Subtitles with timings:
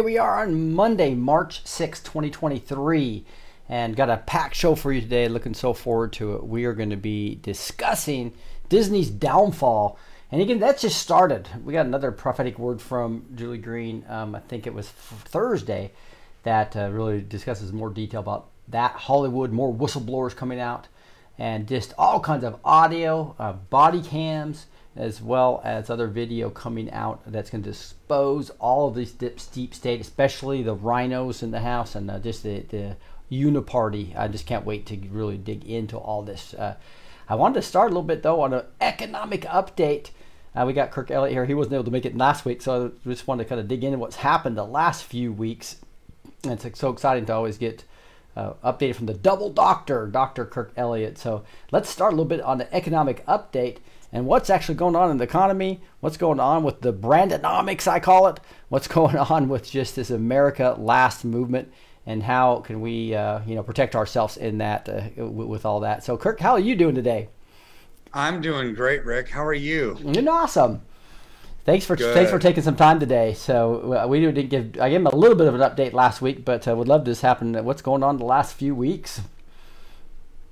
[0.00, 3.22] Here we are on Monday, March 6, 2023,
[3.68, 5.28] and got a packed show for you today.
[5.28, 6.46] Looking so forward to it.
[6.46, 8.32] We are going to be discussing
[8.70, 9.98] Disney's downfall.
[10.32, 11.50] And again, that just started.
[11.62, 14.06] We got another prophetic word from Julie Green.
[14.08, 15.92] Um, I think it was Thursday
[16.44, 20.88] that uh, really discusses more detail about that Hollywood, more whistleblowers coming out,
[21.36, 24.64] and just all kinds of audio, uh, body cams,
[24.96, 29.38] as well as other video coming out that's going to expose all of these deep,
[29.52, 32.96] deep state, especially the RINOs in the house and uh, just the, the
[33.30, 34.16] uniparty.
[34.16, 36.54] I just can't wait to really dig into all this.
[36.54, 36.74] Uh,
[37.28, 40.10] I wanted to start a little bit though on an economic update.
[40.54, 41.46] Uh, we got Kirk Elliott here.
[41.46, 43.68] He wasn't able to make it last week, so I just wanted to kind of
[43.68, 45.76] dig into what's happened the last few weeks.
[46.42, 47.84] And it's so exciting to always get
[48.36, 50.44] uh, updated from the double doctor, Dr.
[50.44, 51.18] Kirk Elliott.
[51.18, 53.78] So let's start a little bit on the economic update
[54.12, 58.00] and what's actually going on in the economy, what's going on with the brandonomics, I
[58.00, 61.72] call it, what's going on with just this America Last movement,
[62.06, 65.80] and how can we, uh, you know, protect ourselves in that uh, w- with all
[65.80, 66.02] that.
[66.04, 67.28] So, Kirk, how are you doing today?
[68.12, 69.28] I'm doing great, Rick.
[69.28, 69.94] How are you?
[69.94, 70.82] Doing awesome.
[71.64, 72.14] Thanks for Good.
[72.14, 73.34] thanks for taking some time today.
[73.34, 76.22] So uh, we didn't give I gave him a little bit of an update last
[76.22, 77.64] week, but uh, would love this happen.
[77.64, 79.20] What's going on the last few weeks?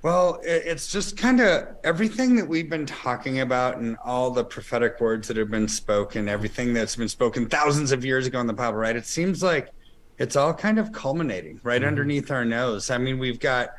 [0.01, 5.01] Well, it's just kind of everything that we've been talking about and all the prophetic
[5.01, 8.53] words that have been spoken, everything that's been spoken thousands of years ago in the
[8.53, 8.95] Bible, right?
[8.95, 9.71] It seems like
[10.17, 12.89] it's all kind of culminating right underneath our nose.
[12.89, 13.71] I mean, we've got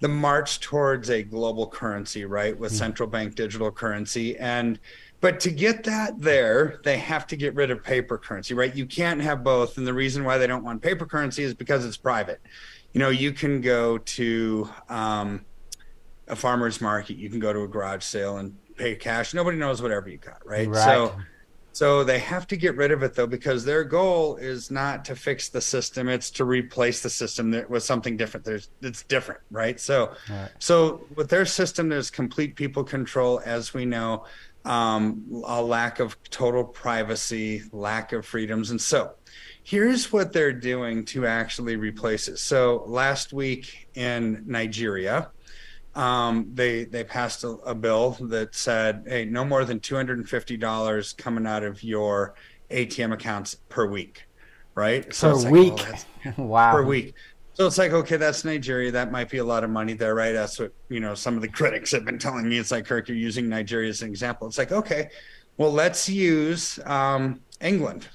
[0.00, 4.38] the march towards a global currency, right, with central bank digital currency.
[4.38, 4.78] And
[5.20, 8.74] but to get that there, they have to get rid of paper currency, right?
[8.74, 9.76] You can't have both.
[9.76, 12.40] And the reason why they don't want paper currency is because it's private.
[12.94, 15.44] You know, you can go to um,
[16.28, 19.34] a farmer's market, you can go to a garage sale and pay cash.
[19.34, 20.68] Nobody knows whatever you got, right?
[20.68, 20.84] Right.
[20.84, 21.14] So
[21.76, 25.14] so they have to get rid of it though, because their goal is not to
[25.14, 28.46] fix the system; it's to replace the system with something different.
[28.46, 29.78] There's it's different, right?
[29.78, 30.48] So, Right.
[30.58, 34.24] so with their system, there's complete people control, as we know,
[34.64, 39.12] um, a lack of total privacy, lack of freedoms, and so
[39.62, 42.38] here's what they're doing to actually replace it.
[42.38, 45.30] So last week in Nigeria,
[45.96, 50.18] um, they they passed a, a bill that said, "Hey, no more than two hundred
[50.18, 52.34] and fifty dollars coming out of your
[52.70, 54.24] ATM accounts per week."
[54.74, 55.02] Right?
[55.04, 55.76] Per it's like, week.
[55.76, 56.72] that's- wow.
[56.72, 57.14] per week.
[57.54, 58.90] So it's like, okay, that's Nigeria.
[58.92, 60.32] That might be a lot of money there, right?
[60.32, 61.14] That's what you know.
[61.14, 62.58] Some of the critics have been telling me.
[62.58, 64.46] It's like, Kirk, you're using Nigeria as an example.
[64.46, 65.08] It's like, okay,
[65.56, 68.08] well, let's use um, England,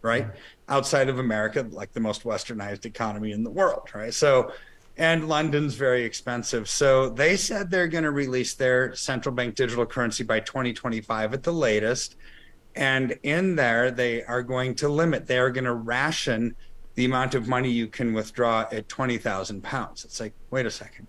[0.00, 0.26] right?
[0.70, 4.14] Outside of America, like the most westernized economy in the world, right?
[4.14, 4.50] So,
[4.96, 6.68] and London's very expensive.
[6.68, 11.42] So they said they're going to release their central bank digital currency by 2025 at
[11.42, 12.16] the latest.
[12.74, 16.56] And in there, they are going to limit, they are going to ration
[16.94, 20.04] the amount of money you can withdraw at 20,000 pounds.
[20.04, 21.06] It's like, wait a second.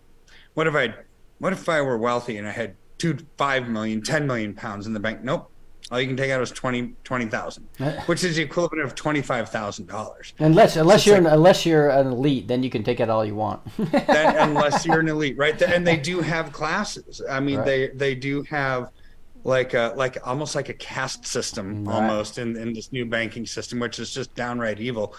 [0.54, 0.94] What if I,
[1.40, 4.94] what if I were wealthy and I had two, five million, 10 million pounds in
[4.94, 5.24] the bank?
[5.24, 5.50] Nope.
[5.90, 10.34] All you can take out is 20, 20,000, uh, which is the equivalent of $25,000.
[10.40, 13.10] Unless unless it's you're like- an, unless you're an elite, then you can take it
[13.10, 13.62] all you want.
[13.78, 15.60] Then, unless you're an elite, right?
[15.62, 17.22] And they do have classes.
[17.30, 17.66] I mean, Right.
[17.66, 18.92] they, they do have
[19.46, 21.96] like a, like almost like a caste system Right.
[21.96, 25.16] almost in, in this new banking system, which is just downright evil.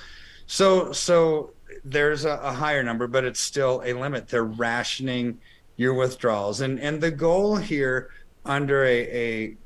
[0.46, 1.52] So so
[1.84, 4.28] there's a, a higher number, but it's still a limit.
[4.28, 5.38] They're rationing
[5.76, 8.10] your withdrawals, and and the goal here
[8.44, 9.56] under a, a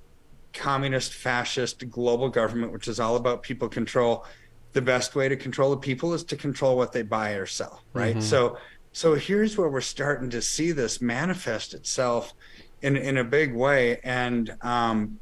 [0.52, 4.24] communist fascist global government, which is all about people control,
[4.72, 7.82] the best way to control the people is to control what they buy or sell,
[7.92, 8.22] right?
[8.22, 8.56] So
[8.92, 12.34] so here's where we're starting to see this manifest itself
[12.82, 15.18] in in a big way, and um,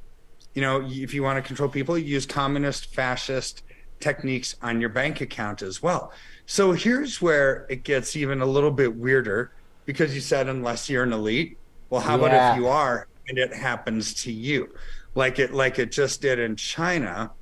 [0.54, 3.62] you know, if you want to control people, you use communist fascist
[4.00, 6.12] techniques on your bank account as well.
[6.46, 9.52] So here's where it gets even a little bit weirder
[9.84, 11.58] because you said unless you're an elite.
[11.90, 14.68] Well, how about if you are and it happens to you?
[15.14, 17.32] Like it like it just did in China.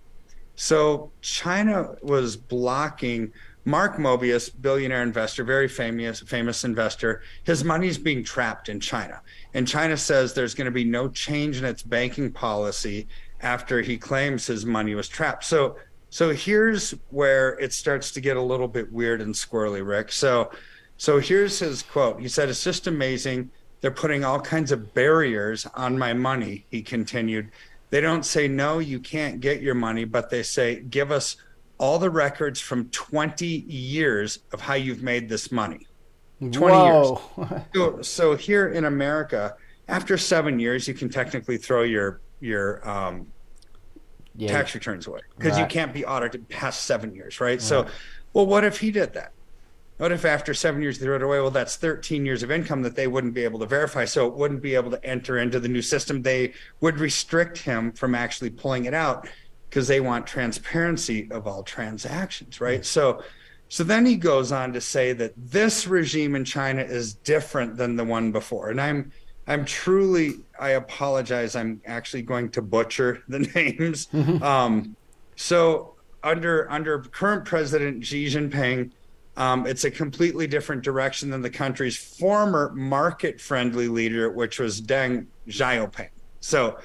[0.55, 3.33] So China was blocking
[3.65, 7.23] Mark Mobius, billionaire investor, very famous famous investor.
[7.45, 9.21] His money's being trapped in China.
[9.55, 13.07] And China says there's going to be no change in its banking policy
[13.41, 15.45] after he claims his money was trapped.
[15.45, 15.77] So
[16.11, 20.11] so here's where it starts to get a little bit weird and squirrely, Rick.
[20.13, 20.51] So
[20.97, 22.21] so here's his quote.
[22.21, 23.51] He said, It's just amazing.
[23.81, 27.51] They're putting all kinds of barriers on my money, he continued.
[27.91, 31.37] They don't say, No, you can't get your money, but they say, Give us
[31.79, 35.87] all the records from 20 years of how you've made this money.
[36.41, 37.23] 20 Whoa.
[37.75, 39.57] So, so here in America,
[39.89, 43.27] after seven years, you can technically throw your your um,
[44.37, 44.53] yeah.
[44.53, 47.61] tax returns away because you can't be audited past seven years, right?
[47.61, 47.87] So,
[48.33, 49.33] well, what if he did that?
[49.99, 51.41] What if after seven years they threw it away?
[51.41, 54.05] Well, that's 13 years of income that they wouldn't be able to verify.
[54.05, 56.23] So it wouldn't be able to enter into the new system.
[56.23, 59.29] They would restrict him from actually pulling it out
[59.69, 62.87] because they want transparency of all transactions, right?
[62.87, 63.23] So,
[63.69, 67.97] so then he goes on to say that this regime in China is different than
[67.97, 68.71] the one before.
[68.71, 69.13] And I'm
[69.49, 71.57] I'm truly I apologize.
[71.57, 74.09] I'm actually going to butcher the names.
[74.43, 74.95] um,
[75.37, 78.91] so under under current president Xi Jinping,
[79.39, 85.27] um, it's a completely different direction than the country's former market-friendly leader, which was Deng
[85.47, 86.11] Xiaoping.
[86.41, 86.79] So,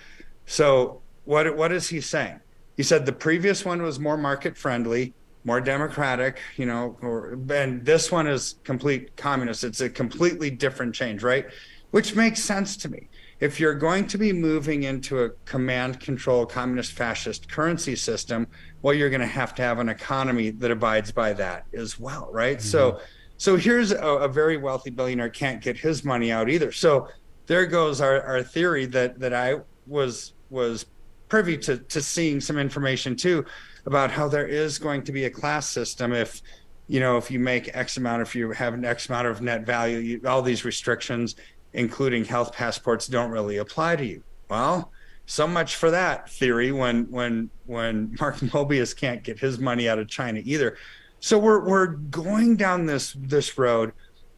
[0.46, 2.40] so what what is he saying?
[2.78, 5.14] He said the previous one was more market-friendly,
[5.46, 9.64] more democratic, you know, or, and this one is complete communist.
[9.64, 11.48] It's a completely different change, right?
[11.90, 13.10] Which makes sense to me.
[13.40, 18.48] If you're going to be moving into a command control communist fascist currency system,
[18.83, 22.30] well, you're going to have to have an economy that abides by that as well,
[22.31, 22.62] right?
[22.62, 23.03] So, mm-hmm.
[23.38, 26.71] so here's a, a very wealthy billionaire can't get his money out either.
[26.71, 27.07] So
[27.47, 29.56] there goes our, our theory that that I
[29.88, 30.85] was was
[31.30, 33.45] privy to to seeing some information too
[33.85, 36.41] about how there is going to be a class system if
[36.88, 39.65] you know if you make x amount if you have an x amount of net
[39.65, 41.35] value you, all these restrictions
[41.74, 44.91] including health passports don't really apply to you well
[45.25, 50.00] so much for that theory when when when mark mobius can't get his money out
[50.00, 50.78] of china either.
[51.20, 53.94] So we're we're going down this this road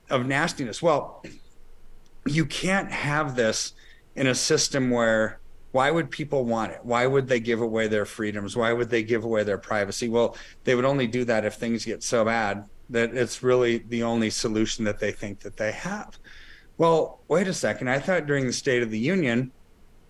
[0.10, 0.82] of nastiness.
[0.82, 1.24] Well
[2.28, 3.74] you can't have this
[4.16, 5.40] in a system where
[5.72, 6.80] why would people want it?
[6.84, 8.56] Why would they give away their freedoms?
[8.56, 10.10] Why would they give away their privacy?
[10.10, 14.04] Well they would only do that if things get so bad that it's really the
[14.04, 16.20] only solution that they think that they have.
[16.78, 17.90] Well wait a second.
[17.90, 19.52] I thought during the state of the union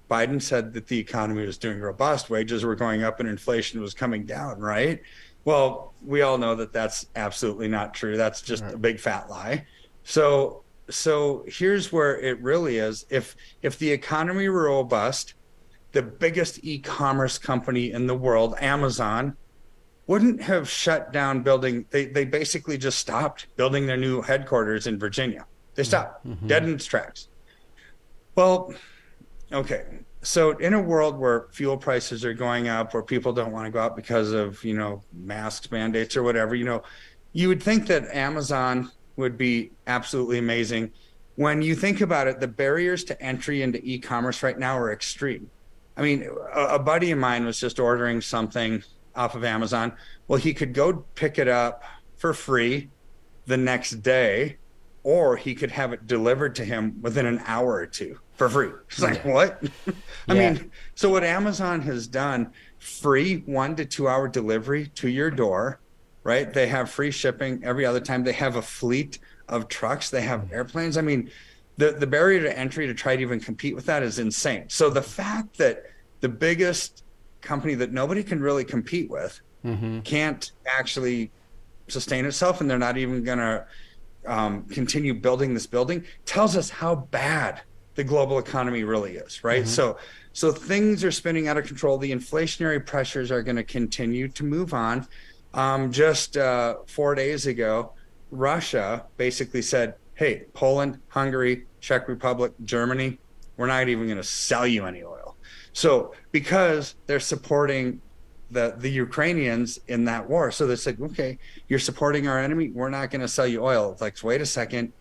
[0.09, 3.93] biden said that the economy was doing robust wages were going up and inflation was
[3.93, 5.01] coming down right?
[5.43, 8.17] Well we all know that that's absolutely not true.
[8.17, 9.65] That's just a big fat lie.
[10.03, 13.05] So so here's where it really is.
[13.09, 15.33] If if the economy were robust
[15.95, 19.33] the biggest e-commerce company in the world amazon
[20.07, 24.99] wouldn't have shut down building they they basically just stopped building their new headquarters in
[24.99, 25.45] virginia.
[25.73, 25.87] They mm-hmm.
[25.87, 26.27] stopped.
[26.27, 26.47] Mm-hmm.
[26.47, 27.29] Dead in its tracks.
[28.35, 28.73] Well
[29.51, 29.85] okay
[30.21, 33.71] so in a world where fuel prices are going up where people don't want to
[33.71, 36.81] go out because of you know masks mandates or whatever you know
[37.33, 40.91] you would think that amazon would be absolutely amazing.
[41.35, 45.49] When you think about it the barriers to entry into e-commerce right now are extreme.
[45.97, 48.83] I mean a, a buddy of mine was just ordering something
[49.15, 49.93] off of amazon.
[50.27, 51.83] Well he could go pick it up
[52.17, 52.89] for free
[53.45, 54.57] the next day
[55.03, 58.69] or he could have it delivered to him within an hour or two for free.
[58.89, 59.61] It's like, what?
[60.29, 60.53] I Yeah.
[60.53, 65.81] mean, so what Amazon has done, free one to two hour delivery to your door,
[66.23, 66.51] right?
[66.51, 68.23] They have free shipping every other time.
[68.23, 70.97] They have a fleet of trucks, they have airplanes.
[70.97, 71.29] I mean,
[71.77, 74.65] the, the barrier to entry to try to even compete with that is insane.
[74.69, 75.79] So the fact that
[76.21, 77.03] the biggest
[77.41, 79.39] company that nobody can really compete with
[80.03, 81.33] can't actually
[81.89, 83.65] sustain itself and they're not even going to
[84.25, 87.61] um, continue building this building tells us how bad
[87.95, 89.97] the global economy really is right so
[90.35, 91.97] So things are spinning out of control.
[91.97, 95.07] The inflationary pressures are going to continue to move on.
[95.53, 97.93] Um, just uh, four days ago,
[98.31, 103.17] Russia basically said, "Hey, Poland, Hungary, Czech Republic, Germany,
[103.55, 105.37] we're not even going to sell you any oil."
[105.71, 108.01] So because they're supporting
[108.51, 112.71] the the Ukrainians in that war, so they said, "Okay, you're supporting our enemy.
[112.71, 114.91] We're not going to sell you oil." It's like, wait a second,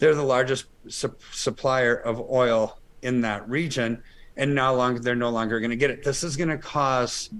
[0.00, 4.02] they're the largest su- supplier of oil in that region,
[4.36, 6.02] and no longer they're no longer going to get it.
[6.02, 7.30] This is going to cause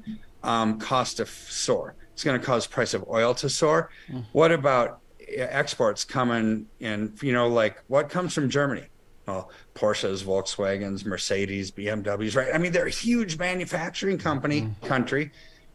[0.45, 1.97] um, cost to soar.
[2.13, 3.91] It's going to cause price of oil to soar.
[4.09, 4.25] Mm.
[4.33, 7.15] What about exports coming in?
[7.23, 8.85] You know, like what comes from Germany?
[9.27, 12.55] Well, Porsches, Volkswagens, Mercedes, BMWs, right?
[12.55, 14.87] I mean, they're a huge manufacturing company mm.
[14.87, 15.33] country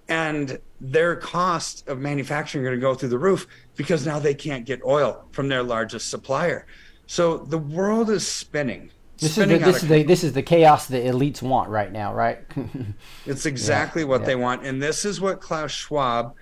[0.08, 4.34] and their cost of manufacturing are going to go through the roof because now they
[4.34, 6.68] can't get oil from their largest supplier.
[7.08, 8.92] So the world is spinning.
[9.18, 12.14] This is the, this is the this is the chaos the elites want right now,
[12.14, 12.40] right?
[13.26, 14.28] it's exactly yeah, what yeah.
[14.28, 16.36] they want, and this is what Klaus Schwab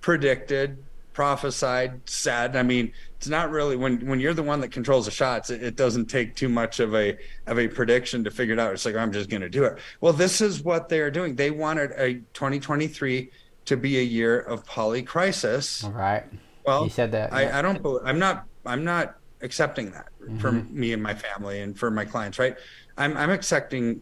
[0.00, 0.78] predicted
[1.12, 2.56] prophesied, said.
[2.56, 5.50] I mean, it's not really when when you're the one that controls the shots.
[5.50, 8.72] It, it, doesn't take too much of a of a prediction to figure it out.
[8.72, 9.76] It's like I'm just going to do it.
[10.00, 11.36] Well, this is what they are doing.
[11.36, 13.30] They wanted a 2023
[13.66, 15.84] to be a year of polycrisis.
[15.84, 16.24] All right.
[16.64, 17.30] Well, he said that.
[17.34, 17.84] I, I don't.
[18.06, 18.46] I'm not.
[18.64, 20.38] I'm not accepting that mm-hmm.
[20.38, 22.38] for me and my family and for my clients.
[22.38, 22.56] Right.
[22.96, 24.00] I'm I'm accepting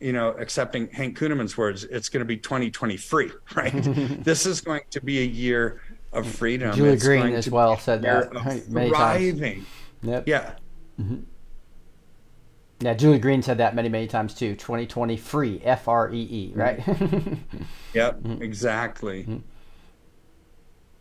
[0.00, 3.72] you know, accepting Hank Kunneman's words, it's going to be 2023, right?
[4.22, 5.80] this is going to be a year
[6.12, 6.74] of freedom.
[6.74, 8.32] Julie it's Green as well said that
[8.68, 9.54] many thriving.
[9.54, 9.66] times.
[10.02, 10.28] Yep.
[10.28, 10.54] Yeah.
[11.00, 11.20] Mm-hmm.
[12.80, 14.54] Yeah, Julie Green said that many, many times too.
[14.54, 16.60] 2020 free, F R E E, mm-hmm.
[16.60, 16.78] right?
[17.94, 18.42] yep, mm-hmm.
[18.42, 19.22] exactly.
[19.22, 19.38] Mm-hmm.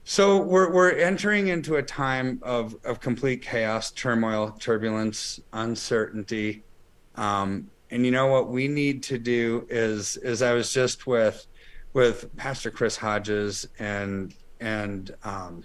[0.03, 6.63] So we're we're entering into a time of of complete chaos, turmoil, turbulence, uncertainty.
[7.15, 11.45] Um, and you know what we need to do is is I was just with
[11.93, 15.63] with Pastor Chris Hodges and and um,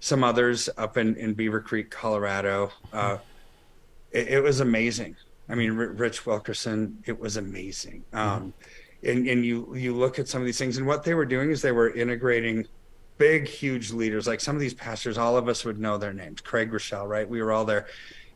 [0.00, 2.70] some others up in, in Beaver Creek, Colorado.
[2.92, 3.18] Uh,
[4.12, 5.16] it, it, was amazing.
[5.48, 8.04] I mean, R- Rich Wilkerson, it was amazing.
[8.12, 8.52] Um,
[9.02, 11.50] and, and you you look at some of these things, and what they were doing
[11.50, 12.66] is they were integrating
[13.16, 14.26] big, huge leaders.
[14.26, 16.40] Like some of these pastors, all of us would know their names.
[16.40, 17.28] Craig Groeschel, right?
[17.28, 17.86] We were all there,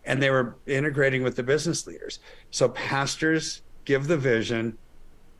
[0.04, 2.20] and they were integrating with the business leaders.
[2.50, 4.78] So pastors give the vision,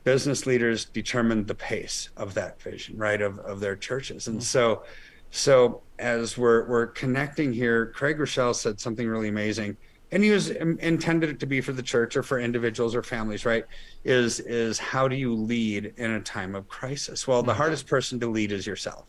[0.03, 4.27] business leaders determine the pace of that vision, right, of, of their churches.
[4.27, 4.43] And mm-hmm.
[4.43, 4.83] so,
[5.31, 9.77] so as we're we're connecting here, Craig Groeschel said something really amazing,
[10.11, 13.45] and he was intended it to be for the church or for individuals or families,
[13.45, 13.65] right?
[14.03, 17.27] Is is how do you lead in a time of crisis?
[17.27, 17.57] Well, the mm-hmm.
[17.57, 19.05] hardest person to lead is yourself,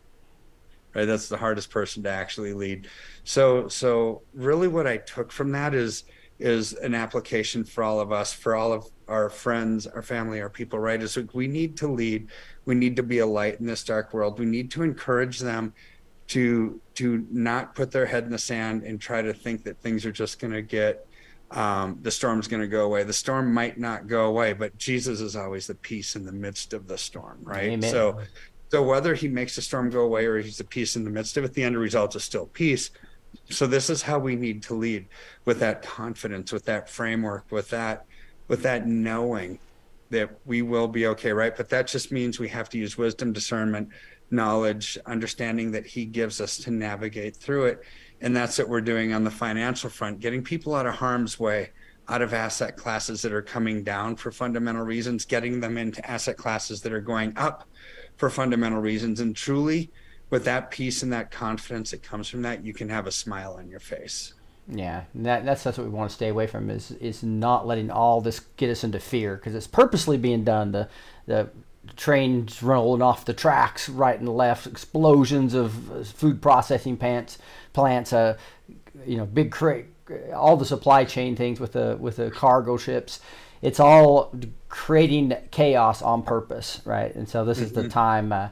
[0.94, 1.04] right?
[1.04, 2.88] That's the hardest person to actually lead.
[3.24, 6.04] So, so really, what I took from that is
[6.38, 10.50] is an application for all of us, for all of our friends, our family, our
[10.50, 11.00] people, right?
[11.00, 12.28] Is we need to lead.
[12.64, 14.38] We need to be a light in this dark world.
[14.38, 15.74] We need to encourage them
[16.28, 20.06] to to not put their head in the sand and try to think that things
[20.06, 21.06] are just going to get
[21.50, 23.04] um, the storm's going to go away.
[23.04, 26.72] The storm might not go away, but Jesus is always the peace in the midst
[26.72, 27.70] of the storm, right?
[27.70, 27.90] Amen.
[27.90, 28.18] So,
[28.70, 31.36] so whether he makes the storm go away or he's the peace in the midst
[31.36, 32.90] of it, the end result is still peace.
[33.50, 35.06] So this is how we need to lead
[35.44, 38.06] with that confidence, with that framework, with that
[38.48, 39.58] with that knowing
[40.10, 41.56] that we will be okay, right?
[41.56, 43.88] But that just means we have to use wisdom, discernment,
[44.30, 47.82] knowledge, understanding that he gives us to navigate through it.
[48.20, 51.70] And that's what we're doing on the financial front, getting people out of harm's way,
[52.08, 56.36] out of asset classes that are coming down for fundamental reasons, getting them into asset
[56.36, 57.66] classes that are going up
[58.16, 59.20] for fundamental reasons.
[59.20, 59.90] And truly,
[60.34, 63.54] with that peace and that confidence that comes from that, you can have a smile
[63.54, 64.34] on your face.
[64.66, 67.88] Yeah, that, that's that's what we want to stay away from is is not letting
[67.88, 70.72] all this get us into fear because it's purposely being done.
[70.72, 70.88] The
[71.26, 71.50] the
[71.96, 77.38] trains rolling off the tracks right and left, explosions of uh, food processing plants,
[77.72, 78.36] plants, uh,
[79.06, 79.86] you know, big crate,
[80.34, 83.20] all the supply chain things with the with the cargo ships.
[83.62, 84.34] It's all
[84.68, 87.14] creating chaos on purpose, right?
[87.14, 87.66] And so this mm-hmm.
[87.66, 87.90] is the mm-hmm.
[87.90, 88.32] time.
[88.32, 88.48] Uh,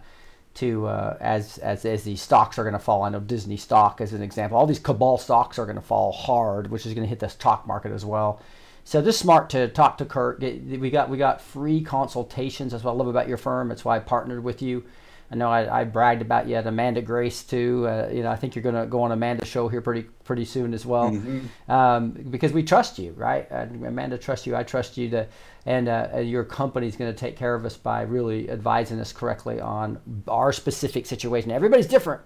[0.54, 3.02] to uh, as as as these stocks are going to fall.
[3.02, 4.58] I know Disney stock as an example.
[4.58, 7.28] All these cabal stocks are going to fall hard, which is going to hit the
[7.28, 8.40] stock market as well.
[8.84, 10.40] So this smart to talk to Kirk.
[10.40, 12.72] We got we got free consultations.
[12.72, 13.68] That's what I love about your firm.
[13.68, 14.84] That's why I partnered with you.
[15.32, 17.86] I know I, I bragged about you at Amanda Grace too.
[17.88, 20.44] Uh, you know, I think you're going to go on Amanda's show here pretty pretty
[20.44, 21.72] soon as well, mm-hmm.
[21.72, 23.50] um, because we trust you, right?
[23.50, 24.54] Amanda trusts you.
[24.54, 25.26] I trust you to,
[25.66, 29.60] and uh, your company's going to take care of us by really advising us correctly
[29.60, 31.50] on our specific situation.
[31.50, 32.20] Everybody's different,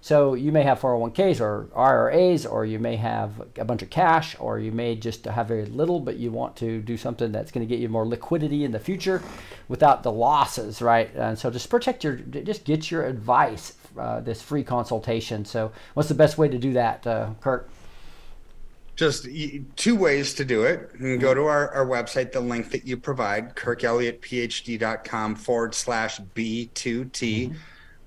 [0.00, 4.36] So you may have 401ks or IRAs, or you may have a bunch of cash,
[4.38, 7.66] or you may just have very little, but you want to do something that's going
[7.66, 9.22] to get you more liquidity in the future
[9.66, 11.12] without the losses, right?
[11.14, 15.44] And so just protect your, just get your advice, uh, this free consultation.
[15.44, 17.68] So what's the best way to do that, uh, Kirk?
[18.98, 19.26] Just
[19.76, 20.90] two ways to do it.
[20.94, 26.18] You can go to our, our website, the link that you provide, kirkelliottphd.com forward slash
[26.34, 27.54] B2T,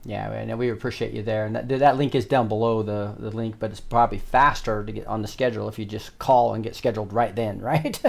[0.05, 1.45] Yeah, and we appreciate you there.
[1.45, 4.91] And that, that link is down below the, the link, but it's probably faster to
[4.91, 8.01] get on the schedule if you just call and get scheduled right then, right?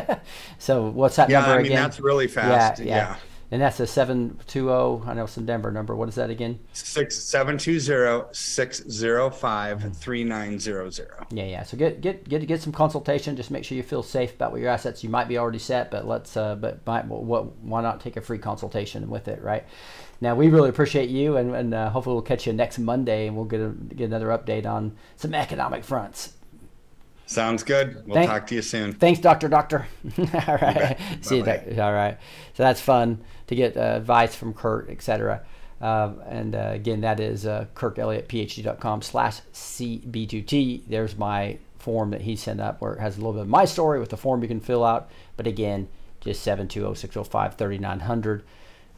[0.58, 1.82] so what's that Yeah, number I mean, again?
[1.82, 2.78] that's really fast.
[2.78, 2.86] Yeah, Yeah.
[2.96, 3.16] yeah.
[3.50, 5.96] And that's a 720, I know some Denver number.
[5.96, 6.60] What is that again?
[6.72, 11.26] Six seven two zero six zero five three nine zero zero.
[11.32, 11.62] Yeah, yeah.
[11.62, 13.36] So get get get get some consultation.
[13.36, 15.04] Just make sure you feel safe about what your assets.
[15.04, 18.20] You might be already set, but let's uh, but might, what why not take a
[18.20, 19.64] free consultation with it, right?
[20.20, 23.36] Now we really appreciate you, and, and uh, hopefully we'll catch you next Monday, and
[23.36, 26.34] we'll get a, get another update on some economic fronts.
[27.30, 28.02] Sounds good.
[28.06, 28.92] We'll Thank- talk to you soon.
[28.92, 29.86] Thanks, Doctor Doctor.
[30.18, 30.98] All right.
[31.20, 31.44] See you.
[31.80, 32.18] All right.
[32.54, 35.42] So that's fun to get uh, advice from Kirk, etc.
[35.80, 40.82] Uh, and uh, again, that is uh, kirkelliottphd.com slash cb2t.
[40.88, 43.64] There's my form that he sent up where it has a little bit of my
[43.64, 45.08] story with the form you can fill out.
[45.36, 45.88] But again,
[46.20, 48.42] just 720-605-3900.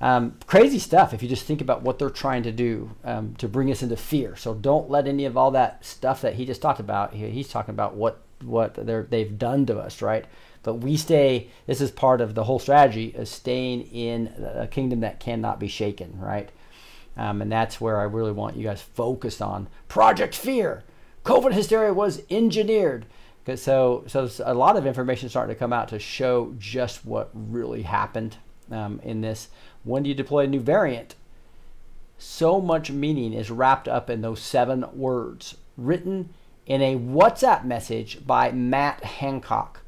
[0.02, 3.46] Um, crazy stuff if you just think about what they're trying to do um, to
[3.46, 4.34] bring us into fear.
[4.34, 7.14] So don't let any of all that stuff that he just talked about.
[7.14, 10.24] He, he's talking about what what they've done to us, right?
[10.64, 11.48] But we stay.
[11.66, 15.68] This is part of the whole strategy of staying in a kingdom that cannot be
[15.68, 16.50] shaken, right?
[17.16, 20.82] Um, and that's where I really want you guys focused on Project Fear.
[21.24, 23.06] COVID hysteria was engineered.
[23.54, 27.82] So, so a lot of information starting to come out to show just what really
[27.82, 28.36] happened
[28.70, 29.48] um, in this.
[29.84, 31.14] When do you deploy a new variant?
[32.18, 36.30] So much meaning is wrapped up in those seven words, written
[36.66, 39.80] in a WhatsApp message by Matt Hancock,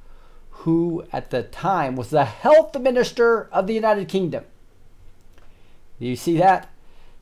[0.51, 4.45] who at the time was the health minister of the United Kingdom.
[6.01, 6.69] Do you see that?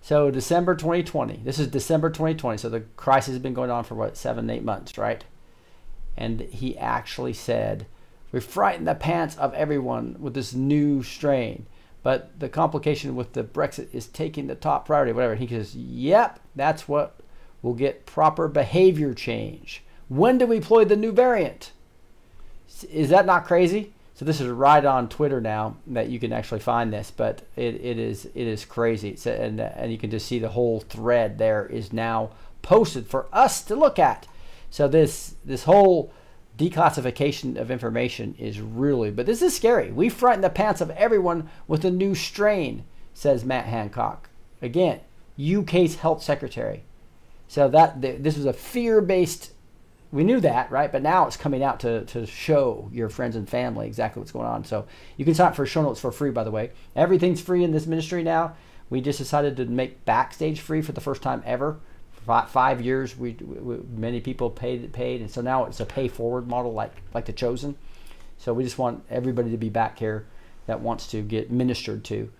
[0.00, 1.40] So December 2020.
[1.44, 2.58] This is December 2020.
[2.58, 5.24] So the crisis has been going on for what seven, eight months, right?
[6.16, 7.86] And he actually said,
[8.32, 11.66] "We frightened the pants of everyone with this new strain,
[12.02, 15.34] but the complication with the Brexit is taking the top priority." Whatever.
[15.34, 17.16] He says, "Yep, that's what
[17.62, 21.72] will get proper behavior change." When do we deploy the new variant?
[22.90, 23.92] Is that not crazy?
[24.14, 27.74] So this is right on Twitter now that you can actually find this, but it,
[27.76, 29.10] it is it is crazy.
[29.10, 32.30] It's, and and you can just see the whole thread there is now
[32.62, 34.26] posted for us to look at.
[34.70, 36.12] So this this whole
[36.58, 39.90] declassification of information is really, but this is scary.
[39.90, 42.84] We frighten the pants of everyone with a new strain,
[43.14, 44.28] says Matt Hancock.
[44.60, 45.00] Again,
[45.40, 46.84] UK's health secretary.
[47.48, 49.52] So that this was a fear-based
[50.12, 50.92] we knew that, right?
[50.92, 54.46] But now it's coming out to, to show your friends and family exactly what's going
[54.46, 54.64] on.
[54.64, 54.86] So
[55.16, 56.70] you can sign up for show notes for free, by the way.
[56.94, 58.54] Everything's free in this ministry now.
[58.90, 61.80] We just decided to make Backstage free for the first time ever.
[62.26, 66.08] Five, five years, we, we many people paid paid, and so now it's a pay
[66.08, 67.76] forward model, like like the Chosen.
[68.38, 70.26] So we just want everybody to be back here
[70.66, 72.30] that wants to get ministered to.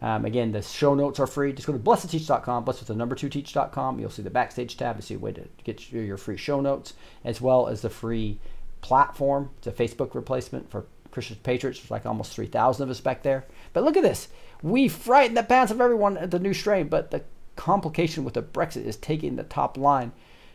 [0.00, 1.52] Um, again, the show notes are free.
[1.52, 3.98] Just go to blessedteach.com, blessed with the number two teach.com.
[3.98, 6.60] You'll see the backstage tab to see a way to get your, your free show
[6.60, 8.38] notes, as well as the free
[8.80, 9.50] platform.
[9.58, 11.80] It's a Facebook replacement for Christian Patriots.
[11.80, 13.46] There's like almost 3,000 of us back there.
[13.72, 14.28] But look at this.
[14.62, 17.24] We frighten the pants of everyone at the new strain, but the
[17.58, 20.12] complication with the Brexit is taking the top line.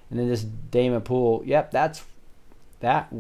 [0.10, 2.04] And then this Damon Poole, yep, that's
[2.80, 3.14] that.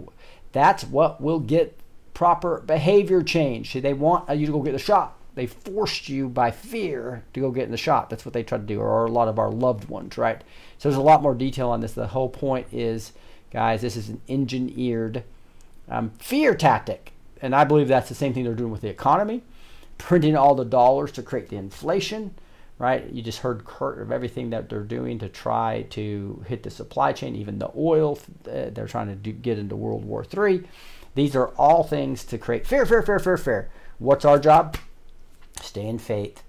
[0.51, 1.77] That's what will get
[2.13, 3.73] proper behavior change.
[3.73, 5.17] They want you to go get the shot.
[5.35, 8.09] They forced you by fear to go get in the shot.
[8.09, 10.41] That's what they try to do, or a lot of our loved ones, right?
[10.77, 11.93] So there's a lot more detail on this.
[11.93, 13.13] The whole point is,
[13.51, 15.23] guys, this is an engineered
[15.89, 19.41] um, fear tactic, and I believe that's the same thing they're doing with the economy,
[19.97, 22.35] printing all the dollars to create the inflation,
[22.79, 23.09] right?
[23.11, 27.13] You just heard Kirk of everything that they're doing to try to hit the supply
[27.13, 28.19] chain, even the oil.
[28.45, 30.63] Uh, they're trying to do, get into World War III.
[31.15, 33.69] These are all things to create fear, fear, fear, fear, fear.
[33.99, 34.77] What's our job?
[35.61, 36.43] Stay in faith.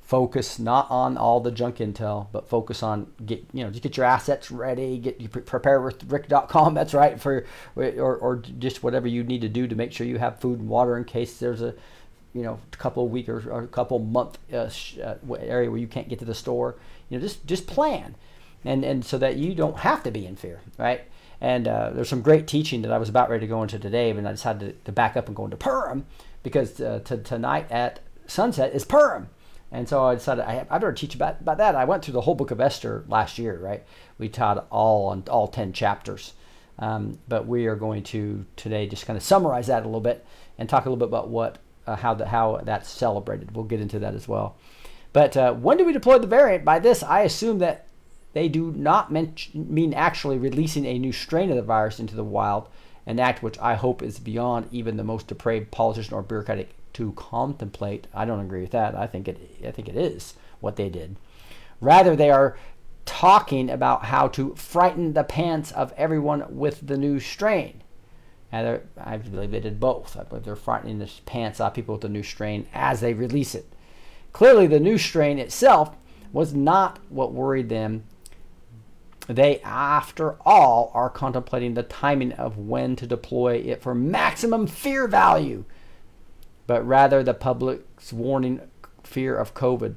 [0.00, 3.96] Focus not on all the junk intel, but focus on get you know just get
[3.98, 4.96] your assets ready.
[4.96, 6.72] Get you pre- prepare with Rick.com.
[6.72, 7.44] That's right for
[7.76, 10.68] or or just whatever you need to do to make sure you have food and
[10.68, 11.74] water in case there's a
[12.34, 14.68] you know a couple of week or, or a couple month uh,
[15.02, 16.76] uh, area where you can't get to the store.
[17.08, 18.14] You know, just just plan,
[18.64, 21.02] and and so that you don't have to be in fear, right?
[21.40, 24.12] And uh, there's some great teaching that I was about ready to go into today,
[24.12, 26.04] but I decided to, to back up and go into Purim
[26.42, 29.28] because uh, to, tonight at sunset is Purim.
[29.70, 31.74] And so I decided I, I better teach about, about that.
[31.74, 33.84] I went through the whole book of Esther last year, right?
[34.18, 36.32] We taught all on all 10 chapters.
[36.78, 40.24] Um, but we are going to today just kind of summarize that a little bit
[40.58, 41.58] and talk a little bit about what
[41.88, 43.54] uh, how the, how that's celebrated.
[43.54, 44.56] We'll get into that as well.
[45.12, 46.64] But uh, when do we deploy the variant?
[46.64, 47.86] By this, I assume that
[48.34, 52.68] they do not mean actually releasing a new strain of the virus into the wild,
[53.06, 57.12] an act which I hope is beyond even the most depraved politician or bureaucratic to
[57.12, 58.06] contemplate.
[58.12, 58.94] I don't agree with that.
[58.94, 61.16] I think it I think it is what they did.
[61.80, 62.58] Rather, they are
[63.06, 67.82] talking about how to frighten the pants of everyone with the new strain.
[68.50, 70.16] And I believe they did both.
[70.16, 73.54] I believe they're frightening the pants off people with the new strain as they release
[73.54, 73.66] it.
[74.32, 75.94] Clearly, the new strain itself
[76.32, 78.04] was not what worried them
[79.28, 85.06] they, after all, are contemplating the timing of when to deploy it for maximum fear
[85.06, 85.64] value,
[86.66, 88.62] but rather the public's warning
[89.04, 89.96] fear of COVID,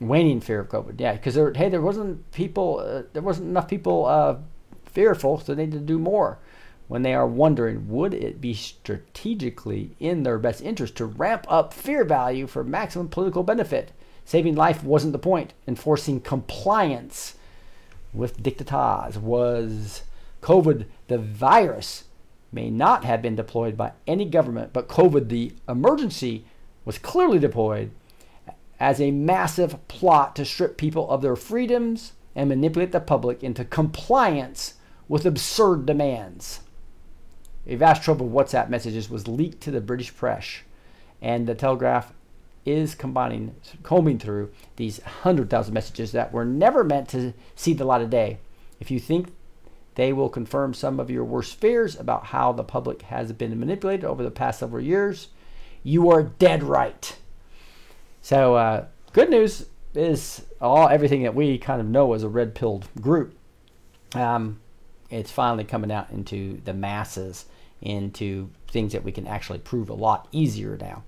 [0.00, 0.98] waning fear of COVID.
[0.98, 4.38] Yeah, because hey, there wasn't people, uh, there wasn't enough people uh,
[4.84, 6.38] fearful, so they need to do more.
[6.86, 11.72] When they are wondering, would it be strategically in their best interest to ramp up
[11.72, 13.92] fear value for maximum political benefit?
[14.24, 15.54] Saving life wasn't the point.
[15.66, 17.36] Enforcing compliance
[18.12, 20.02] with dictators was
[20.42, 22.04] COVID, the virus,
[22.52, 26.44] may not have been deployed by any government, but COVID, the emergency,
[26.84, 27.90] was clearly deployed
[28.78, 33.64] as a massive plot to strip people of their freedoms and manipulate the public into
[33.64, 34.74] compliance
[35.08, 36.60] with absurd demands.
[37.66, 40.60] A vast trove of WhatsApp messages was leaked to the British press,
[41.22, 42.12] and the Telegraph
[42.66, 48.02] is combining, combing through these 100,000 messages that were never meant to see the light
[48.02, 48.38] of day.
[48.80, 49.32] If you think
[49.94, 54.04] they will confirm some of your worst fears about how the public has been manipulated
[54.04, 55.28] over the past several years,
[55.82, 57.16] you are dead right.
[58.20, 62.54] So, uh, good news is all everything that we kind of know as a red
[62.54, 63.36] pilled group.
[64.14, 64.60] Um,
[65.10, 67.44] it's finally coming out into the masses,
[67.84, 71.04] into things that we can actually prove a lot easier now.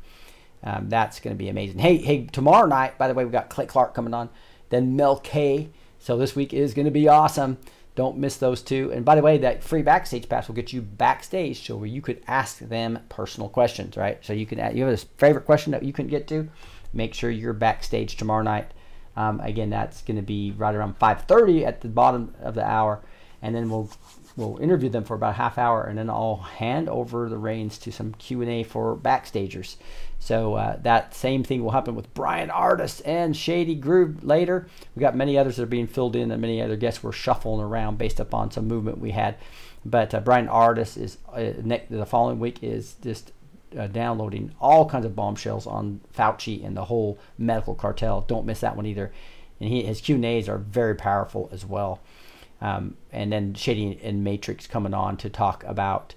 [0.63, 1.79] Um, that's going to be amazing.
[1.79, 4.29] Hey, hey, tomorrow night, by the way, we've got Clay Clark coming on,
[4.71, 5.71] then Mel K.
[5.99, 7.59] So this week is going to be awesome.
[7.95, 8.93] Don't miss those two.
[8.93, 12.03] And by the way, that free backstage pass will get you backstage so where you
[12.03, 14.19] could ask them personal questions, right?
[14.23, 16.49] So you can you have a favorite question that you couldn't get to,
[16.93, 18.71] make sure you're backstage tomorrow night.
[19.17, 23.01] Um, again, that's going to be right around 5:30 at the bottom of the hour,
[23.41, 23.91] and then we'll
[24.37, 27.79] we'll interview them for about a half hour, and then I'll hand over the reins
[27.79, 29.77] to some Q and A for backstagers.
[30.19, 34.67] So uh, that same thing will happen with Bryan Ardis and Shady Grove later.
[34.95, 37.61] We got many others that are being filled in, and many other guests were shuffling
[37.61, 39.37] around based upon some movement we had.
[39.85, 43.33] But uh, Bryan Ardis is uh, next, the following week is just
[43.79, 48.23] uh, downloading all kinds of bombshells on Fauci and the whole medical cartel.
[48.23, 49.13] Don't miss that one either.
[49.61, 52.01] And he, his Q and A's are very powerful as well.
[52.61, 56.15] Um, and then Shady and Matrix coming on to talk about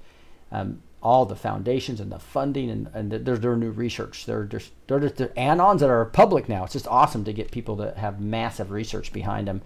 [0.52, 4.25] um, all the foundations and the funding and, and there's their new research.
[4.25, 6.63] They're just they're just they're anons that are public now.
[6.63, 9.62] It's just awesome to get people that have massive research behind them.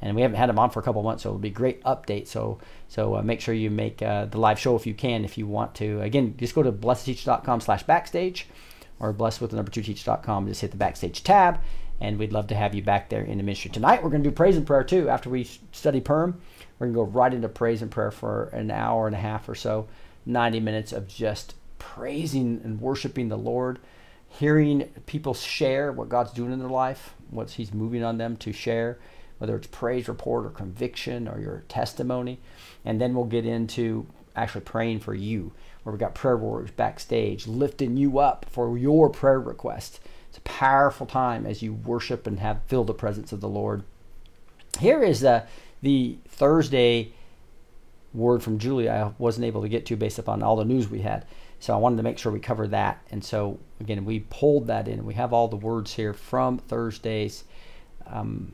[0.00, 1.82] And we haven't had them on for a couple months, so it'll be a great
[1.82, 2.28] update.
[2.28, 5.36] So so uh, make sure you make uh, the live show if you can, if
[5.36, 6.00] you want to.
[6.00, 8.46] Again, just go to blessedteach.com slash backstage
[9.00, 10.46] or blessed with number two teach.com.
[10.46, 11.60] Just hit the backstage tab,
[12.00, 13.70] and we'd love to have you back there in the ministry.
[13.70, 15.08] Tonight, we're going to do praise and prayer too.
[15.08, 16.40] After we study Purim,
[16.78, 19.48] we're going to go right into praise and prayer for an hour and a half
[19.48, 19.88] or so.
[20.26, 23.78] 90 minutes of just praising and worshiping the Lord,
[24.28, 28.52] hearing people share what God's doing in their life, what He's moving on them to
[28.52, 28.98] share,
[29.38, 32.40] whether it's praise report or conviction or your testimony.
[32.84, 34.06] And then we'll get into
[34.36, 39.08] actually praying for you, where we've got prayer warriors backstage lifting you up for your
[39.08, 40.00] prayer request.
[40.28, 43.82] It's a powerful time as you worship and have feel the presence of the Lord.
[44.78, 45.44] Here is the,
[45.82, 47.12] the Thursday
[48.14, 51.00] word from Julie I wasn't able to get to based upon all the news we
[51.00, 51.26] had.
[51.60, 53.02] So I wanted to make sure we cover that.
[53.10, 55.04] And so again, we pulled that in.
[55.04, 57.44] We have all the words here from Thursdays.
[58.06, 58.52] Um,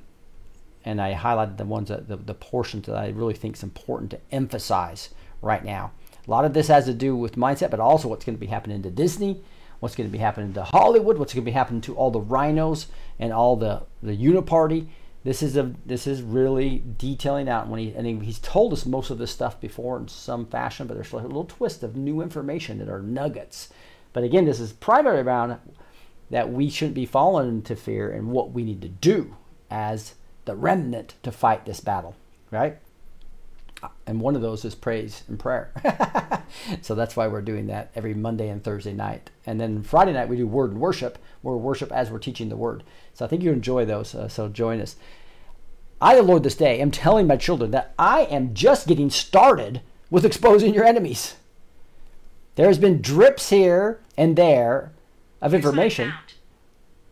[0.85, 4.11] and I highlighted the ones that the, the portions that I really think is important
[4.13, 5.11] to emphasize
[5.41, 5.93] right now.
[6.27, 8.47] A lot of this has to do with mindset, but also what's going to be
[8.47, 9.43] happening to Disney,
[9.81, 12.21] what's going to be happening to Hollywood, what's going to be happening to all the
[12.21, 12.87] RINOs
[13.19, 14.89] and all the the uniparty
[15.25, 18.85] this is a this is really detailing out when he and he, he's told us
[18.85, 22.21] most of this stuff before in some fashion, but there's a little twist of new
[22.21, 23.71] information that are nuggets.
[24.13, 25.59] But again, this is primarily around
[26.31, 29.35] that we shouldn't be falling into fear and what we need to do
[29.71, 32.15] as the remnant to fight this battle,
[32.51, 32.79] right?
[34.07, 35.73] And one of those is praise and prayer.
[36.83, 39.31] so that's why we're doing that every Monday and Thursday night.
[39.47, 42.49] And then Friday night we do word and worship, where we worship as we're teaching
[42.49, 42.83] the word.
[43.15, 44.15] So I think you enjoy those.
[44.15, 44.97] Uh, so join us.
[46.01, 49.81] I, the Lord, this day am telling my children that I am just getting started
[50.11, 51.37] with exposing your enemies.
[52.57, 54.93] There has been drips here and there
[55.41, 56.13] of information,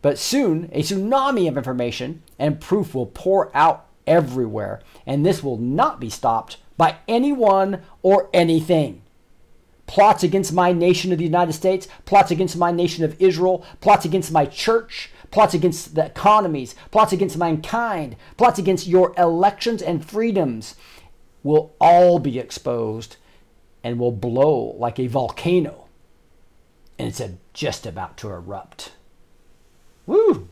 [0.00, 5.58] but soon a tsunami of information and proof will pour out everywhere, and this will
[5.58, 9.02] not be stopped by anyone or anything.
[9.86, 14.04] Plots against my nation of the United States, plots against my nation of Israel, plots
[14.04, 20.04] against my church, plots against the economies, plots against mankind, plots against your elections and
[20.04, 20.74] freedoms
[21.44, 23.14] will all be exposed
[23.84, 25.84] and will blow like a volcano.
[26.98, 28.90] And it's just about to erupt.
[30.04, 30.48] Woo!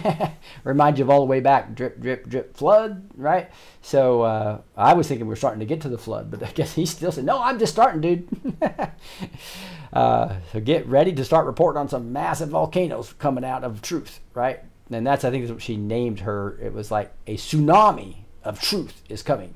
[0.64, 3.50] Remind you of all the way back, drip, drip, drip, flood, right?
[3.80, 6.50] So uh, I was thinking we are starting to get to the flood, but I
[6.50, 8.28] guess he still said, "No, I'm just starting, dude."
[9.92, 14.20] uh, so get ready to start reporting on some massive volcanoes coming out of truth,
[14.34, 14.60] right?
[14.90, 16.58] And that's I think is what she named her.
[16.60, 19.54] It was like a tsunami of truth is coming.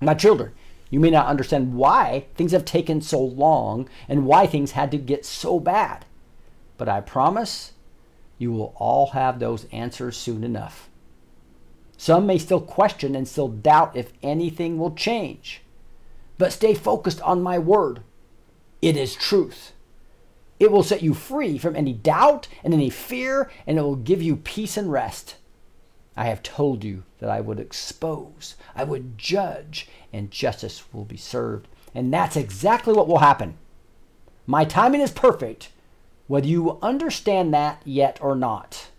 [0.00, 0.52] My children,
[0.88, 4.98] you may not understand why things have taken so long and why things had to
[4.98, 6.04] get so bad.
[6.78, 7.72] But I promise
[8.40, 10.88] you will all have those answers soon enough.
[11.98, 15.60] Some may still question and still doubt if anything will change.
[16.38, 18.00] But stay focused on my word.
[18.80, 19.74] It is truth.
[20.58, 24.22] It will set you free from any doubt and any fear, and it will give
[24.22, 25.36] you peace and rest.
[26.16, 31.18] I have told you that I would expose, I would judge, and justice will be
[31.18, 31.68] served.
[31.94, 33.58] And that's exactly what will happen.
[34.46, 35.68] My timing is perfect,
[36.30, 38.90] whether you understand that yet or not.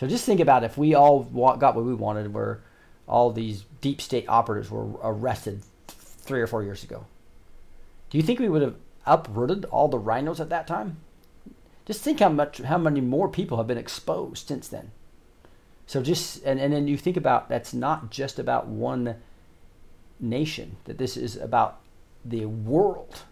[0.00, 2.60] So just think about if we all got what we wanted, where
[3.06, 7.06] all these deep state operatives were arrested three or four years ago.
[8.10, 8.74] Do you think we would have
[9.06, 10.96] uprooted all the RINOs at that time?
[11.86, 14.90] Just think how much, how many more people have been exposed since then.
[15.86, 19.18] So just and, and then you think about that's not just about one
[20.18, 21.78] nation, that this is about
[22.24, 23.22] the world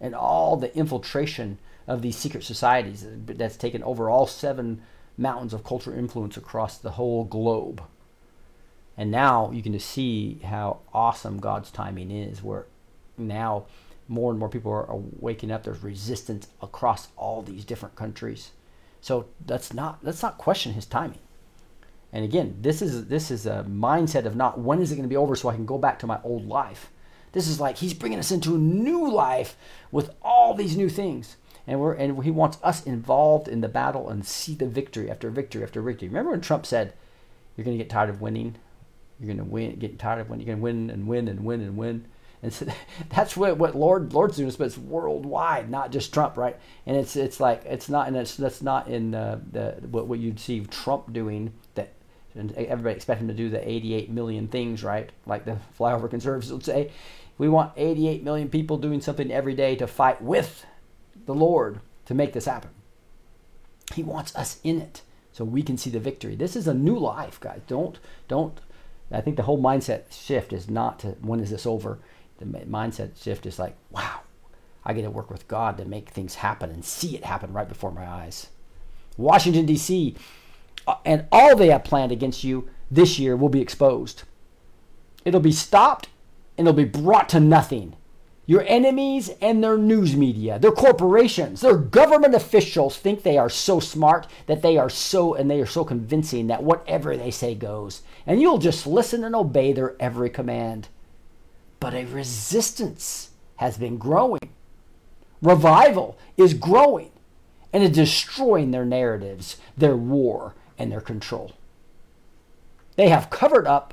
[0.00, 4.82] and all the infiltration of these secret societies that's taken over all seven
[5.16, 7.82] mountains of cultural influence across the whole globe.
[8.96, 12.66] And now you can just see how awesome God's timing is, where
[13.16, 13.64] now
[14.06, 14.86] more and more people are,
[15.18, 15.64] waking up.
[15.64, 18.50] There's resistance across all these different countries.
[19.00, 21.20] So let's not let's not question His timing.
[22.12, 25.08] And again, this is this is a mindset of not when is it going to
[25.08, 26.90] be over so I can go back to my old life.
[27.32, 29.56] This is like He's bringing us into a new life
[29.92, 31.36] with all these new things
[31.68, 35.30] and we're and he wants us involved in the battle and see the victory after
[35.30, 36.08] victory after victory.
[36.08, 36.94] Remember when Trump said,
[37.56, 38.56] "You're going to get tired of winning.
[39.20, 40.46] You're going to win, get tired of winning.
[40.46, 42.06] You're going to win and win and win and win."
[42.42, 42.66] And so
[43.10, 46.58] that's what what Lord Lord's doing, but it's worldwide, not just Trump, right?
[46.86, 50.18] And it's it's like it's not, and it's that's not in uh, the what what
[50.18, 51.92] you'd see Trump doing that.
[52.34, 55.10] And everybody expect him to do the 88 million things, right?
[55.26, 56.92] Like the flyover conservatives would say,
[57.36, 60.64] we want 88 million people doing something every day to fight with
[61.26, 62.70] the Lord to make this happen.
[63.94, 65.02] He wants us in it
[65.32, 66.34] so we can see the victory.
[66.34, 67.60] This is a new life, guys.
[67.66, 68.60] Don't don't
[69.10, 71.98] I think the whole mindset shift is not to when is this over?
[72.38, 74.20] The mindset shift is like, wow,
[74.84, 77.68] I get to work with God to make things happen and see it happen right
[77.68, 78.48] before my eyes.
[79.16, 80.14] Washington D.C.
[80.86, 84.22] Uh, and all they have planned against you this year will be exposed.
[85.24, 86.08] It'll be stopped
[86.56, 87.96] and it'll be brought to nothing.
[88.48, 93.78] Your enemies and their news media, their corporations, their government officials think they are so
[93.78, 98.00] smart that they are so and they are so convincing that whatever they say goes.
[98.26, 100.88] And you'll just listen and obey their every command.
[101.78, 104.54] But a resistance has been growing.
[105.42, 107.10] Revival is growing
[107.70, 111.52] and is destroying their narratives, their war, and their control.
[112.96, 113.92] They have covered up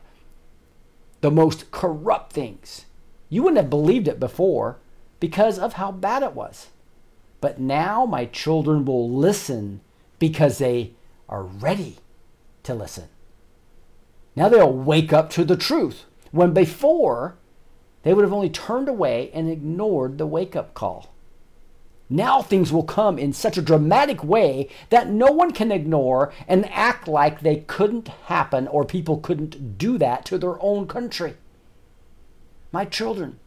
[1.19, 2.84] the most corrupt things
[3.29, 4.77] you wouldn't have believed it before
[5.19, 6.67] because of how bad it was.
[7.41, 9.81] But now my children will listen
[10.19, 10.91] because they
[11.27, 11.97] are ready
[12.63, 13.09] to listen.
[14.35, 17.37] Now they'll wake up to the truth when before
[18.03, 21.13] they would have only turned away and ignored the wake up call.
[22.09, 26.69] Now things will come in such a dramatic way that no one can ignore and
[26.71, 31.35] act like they couldn't happen or people couldn't do that to their own country
[32.75, 33.39] my children.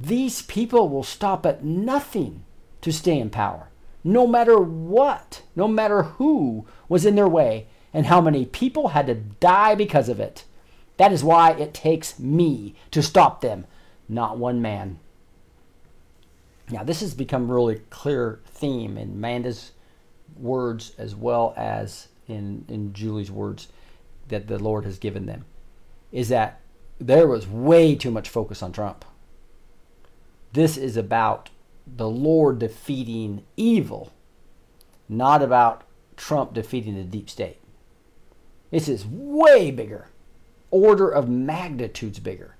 [0.00, 2.42] These people will stop at nothing
[2.80, 3.68] to stay in power.
[4.04, 9.06] no matter what, no matter who was in their way, and how many people had
[9.06, 10.44] to die because of it.
[10.96, 13.66] That is why it takes me to stop them,
[14.08, 14.98] not one man.
[16.70, 19.72] Now, this has become really clear theme in Amanda's
[20.36, 23.68] words as well as in, in Julie's words
[24.28, 25.44] that the Lord has given them,
[26.10, 26.61] is that
[27.06, 29.04] there was way too much focus on Trump.
[30.52, 31.50] This is about
[31.86, 34.12] the Lord defeating evil,
[35.08, 35.84] not about
[36.16, 37.58] Trump defeating the deep state.
[38.70, 40.08] This is way bigger,
[40.70, 42.56] order of magnitudes bigger.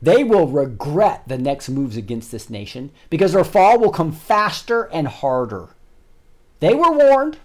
[0.00, 4.84] They will regret the next moves against this nation because their fall will come faster
[4.84, 5.70] and harder.
[6.60, 7.38] They were warned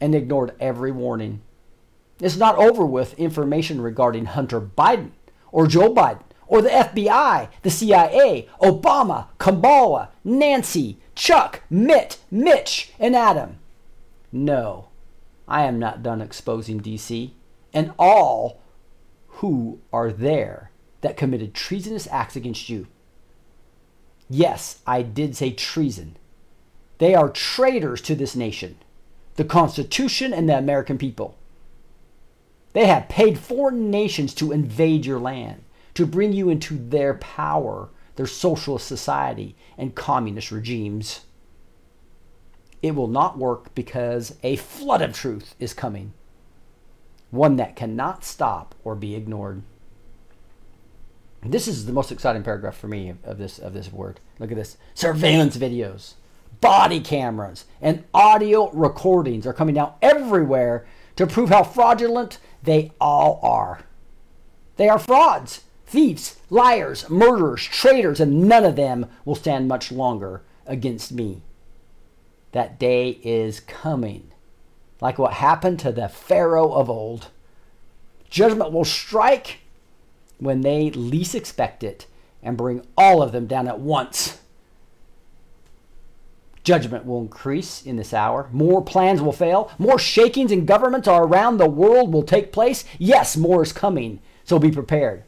[0.00, 1.42] and ignored every warning.
[2.20, 5.10] It's not over with information regarding Hunter Biden
[5.52, 13.14] or Joe Biden or the FBI, the CIA, Obama, Kamala, Nancy, Chuck, Mitt, Mitch, and
[13.14, 13.58] Adam.
[14.32, 14.88] No,
[15.46, 17.32] I am not done exposing DC
[17.72, 18.60] and all
[19.26, 22.88] who are there that committed treasonous acts against you.
[24.28, 26.16] Yes, I did say treason.
[26.98, 28.76] They are traitors to this nation,
[29.36, 31.37] the Constitution, and the American people.
[32.78, 35.64] They have paid foreign nations to invade your land,
[35.94, 41.22] to bring you into their power, their socialist society, and communist regimes.
[42.80, 46.12] It will not work because a flood of truth is coming,
[47.32, 49.64] one that cannot stop or be ignored.
[51.42, 54.20] This is the most exciting paragraph for me of this of this word.
[54.38, 54.76] Look at this.
[54.94, 56.12] Surveillance videos,
[56.60, 60.86] body cameras, and audio recordings are coming out everywhere
[61.16, 63.80] to prove how fraudulent they all are.
[64.76, 70.42] They are frauds, thieves, liars, murderers, traitors, and none of them will stand much longer
[70.66, 71.42] against me.
[72.52, 74.30] That day is coming,
[75.00, 77.28] like what happened to the Pharaoh of old.
[78.30, 79.58] Judgment will strike
[80.38, 82.06] when they least expect it
[82.42, 84.38] and bring all of them down at once.
[86.68, 88.50] Judgment will increase in this hour.
[88.52, 89.72] More plans will fail.
[89.78, 92.84] More shakings in governments around the world will take place.
[92.98, 95.24] Yes, more is coming, so be prepared.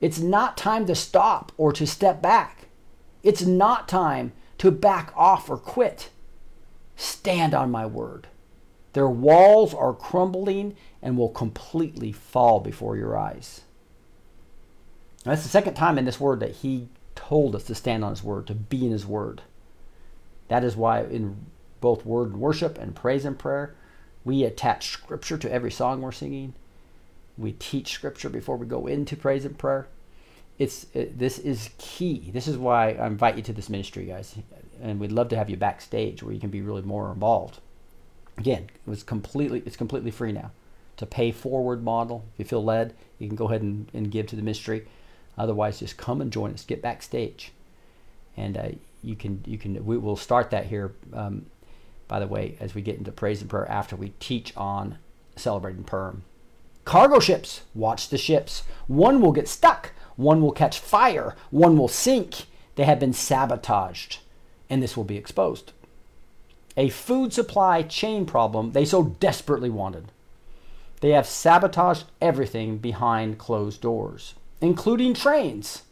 [0.00, 2.68] It's not time to stop or to step back.
[3.22, 6.08] It's not time to back off or quit.
[6.96, 8.28] Stand on my word.
[8.94, 13.60] Their walls are crumbling and will completely fall before your eyes.
[15.26, 18.12] Now, that's the second time in this word that he told us to stand on
[18.12, 19.42] his word, to be in his word.
[20.52, 21.46] That is why in
[21.80, 23.74] both word worship and praise and prayer,
[24.22, 26.52] we attach scripture to every song we're singing.
[27.38, 29.86] We teach scripture before we go into praise and prayer.
[30.58, 32.30] It's it, this is key.
[32.34, 34.34] This is why I invite you to this ministry, guys,
[34.82, 37.60] and we'd love to have you backstage where you can be really more involved.
[38.36, 40.50] Again, it was completely it's completely free now.
[40.92, 42.26] It's a pay forward model.
[42.34, 44.86] If you feel led, you can go ahead and, and give to the ministry.
[45.38, 46.66] Otherwise, just come and join us.
[46.66, 47.52] Get backstage,
[48.36, 48.68] and uh,
[49.02, 50.94] you can you can we will start that here.
[51.12, 51.46] Um,
[52.08, 54.98] by the way, as we get into praise and prayer after we teach on
[55.36, 56.24] celebrating Purim.
[56.84, 58.64] Cargo ships, watch the ships.
[58.86, 59.92] One will get stuck.
[60.16, 61.36] One will catch fire.
[61.50, 62.46] One will sink.
[62.74, 64.18] They have been sabotaged,
[64.68, 65.72] and this will be exposed.
[66.76, 70.10] A food supply chain problem they so desperately wanted.
[71.00, 75.82] They have sabotaged everything behind closed doors including trains.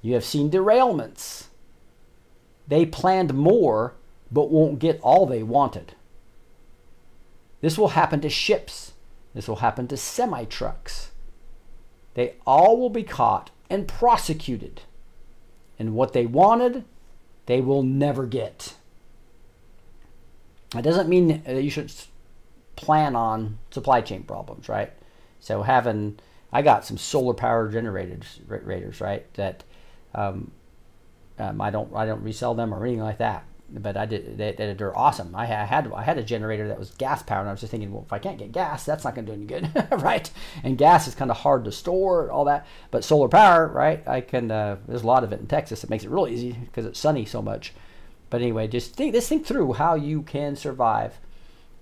[0.00, 1.44] You have seen derailments.
[2.68, 3.94] They planned more,
[4.30, 5.94] but won't get all they wanted.
[7.60, 8.92] This will happen to ships.
[9.34, 11.10] This will happen to semi trucks.
[12.14, 14.82] They all will be caught and prosecuted.
[15.78, 16.84] And what they wanted,
[17.46, 18.74] they will never get.
[20.70, 21.92] That doesn't mean that you should
[22.76, 24.92] plan on supply chain problems, right?
[25.40, 26.18] So having
[26.52, 29.32] I got some solar power generators, generators right?
[29.34, 29.64] That
[30.14, 30.50] um,
[31.42, 33.44] um, I don't I don't resell them or anything like that.
[33.74, 35.34] But I did they, they're awesome.
[35.34, 37.42] I had I had a generator that was gas powered.
[37.42, 39.32] and I was just thinking, well, if I can't get gas, that's not going to
[39.32, 39.70] do any good,
[40.02, 40.30] right?
[40.62, 42.66] And gas is kind of hard to store, all that.
[42.90, 44.06] But solar power, right?
[44.06, 44.50] I can.
[44.50, 45.82] Uh, there's a lot of it in Texas.
[45.82, 47.72] It makes it real easy because it's sunny so much.
[48.28, 51.18] But anyway, just think just think through how you can survive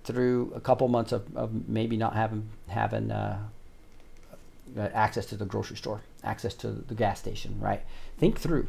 [0.03, 3.39] through a couple months of, of maybe not having having uh,
[4.77, 7.81] uh, access to the grocery store, access to the gas station, right?
[8.17, 8.67] Think through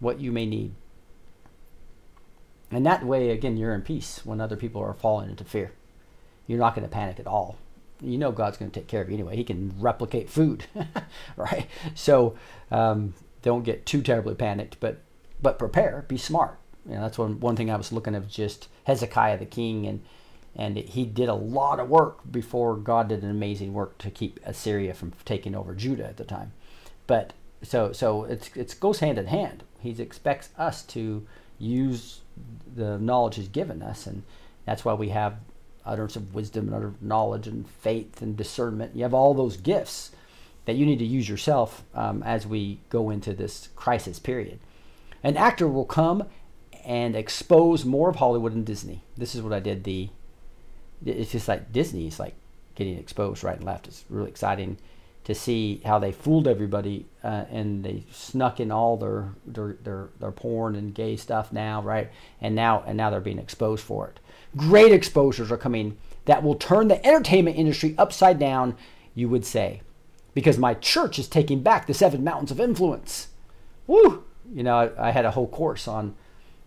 [0.00, 0.74] what you may need.
[2.70, 5.72] And that way, again, you're in peace when other people are falling into fear.
[6.46, 7.56] You're not going to panic at all.
[8.00, 9.36] You know God's going to take care of you anyway.
[9.36, 10.66] He can replicate food,
[11.36, 11.68] right?
[11.94, 12.36] So
[12.70, 15.00] um, don't get too terribly panicked, but
[15.40, 16.04] but prepare.
[16.08, 16.58] Be smart.
[16.86, 20.02] You know, that's one one thing I was looking at just Hezekiah the king, and
[20.56, 24.40] and he did a lot of work before God did an amazing work to keep
[24.44, 26.52] Assyria from taking over Judah at the time.
[27.06, 27.32] But
[27.62, 29.62] so so it's it goes hand in hand.
[29.84, 31.26] He expects us to
[31.58, 32.20] use
[32.74, 34.22] the knowledge He's given us, and
[34.64, 35.36] that's why we have
[35.86, 38.96] utterance of wisdom and utter knowledge and faith and discernment.
[38.96, 40.10] You have all those gifts
[40.64, 44.58] that you need to use yourself um, as we go into this crisis period.
[45.22, 46.24] An actor will come
[46.84, 49.02] and expose more of Hollywood and Disney.
[49.16, 49.84] This is what I did.
[49.84, 50.08] The
[51.04, 52.34] it's just like Disney is like
[52.74, 53.86] getting exposed right and left.
[53.86, 54.78] It's really exciting
[55.24, 60.08] to see how they fooled everybody uh, and they snuck in all their, their their
[60.20, 62.10] their porn and gay stuff now, right?
[62.40, 64.20] And now and now they're being exposed for it.
[64.56, 65.96] Great exposures are coming
[66.26, 68.76] that will turn the entertainment industry upside down,
[69.14, 69.82] you would say,
[70.34, 73.28] because my church is taking back the seven mountains of influence.
[73.86, 74.24] Woo!
[74.52, 76.14] You know, I, I had a whole course on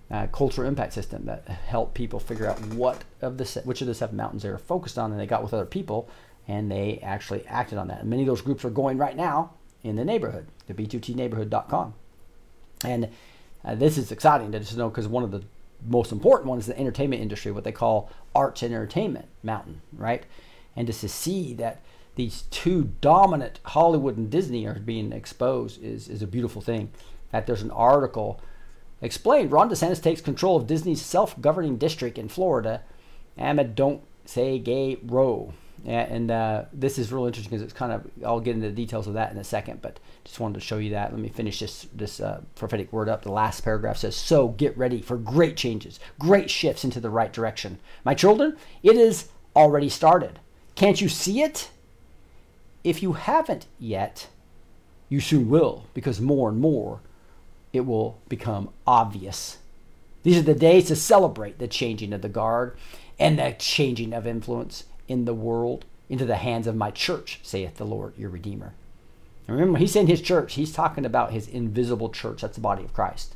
[0.09, 3.93] uh, cultural impact system that helped people figure out what of the which of the
[3.93, 6.09] seven mountains they were focused on, and they got with other people,
[6.47, 8.01] and they actually acted on that.
[8.01, 11.93] And many of those groups are going right now in the neighborhood, the b2tneighborhood.com,
[12.83, 13.09] and
[13.63, 15.43] uh, this is exciting to just know because one of the
[15.85, 20.25] most important ones is the entertainment industry, what they call arts and entertainment mountain, right?
[20.75, 21.81] And just to see that
[22.15, 26.91] these two dominant Hollywood and Disney are being exposed is, is a beautiful thing.
[27.31, 28.41] That there's an article
[29.01, 32.81] explained Ron DeSantis takes control of Disney's self-governing district in Florida
[33.37, 35.53] amid Don't Say Gay Row.
[35.85, 39.07] And uh, this is real interesting because it's kind of, I'll get into the details
[39.07, 41.11] of that in a second, but just wanted to show you that.
[41.11, 43.21] Let me finish this, this uh, prophetic word up.
[43.21, 47.31] The last paragraph says, So get ready for great changes, great shifts into the right
[47.31, 47.79] direction.
[48.03, 50.39] My children, it is already started.
[50.75, 51.69] Can't you see it?
[52.83, 54.27] If you haven't yet,
[55.09, 57.01] you soon will, because more and more
[57.73, 59.57] it will become obvious.
[60.23, 62.77] These are the days to celebrate the changing of the guard
[63.19, 67.75] and the changing of influence in the world into the hands of my church, saith
[67.75, 68.73] the Lord your Redeemer.
[69.47, 72.41] And remember, he's saying his church, he's talking about his invisible church.
[72.41, 73.35] That's the body of Christ.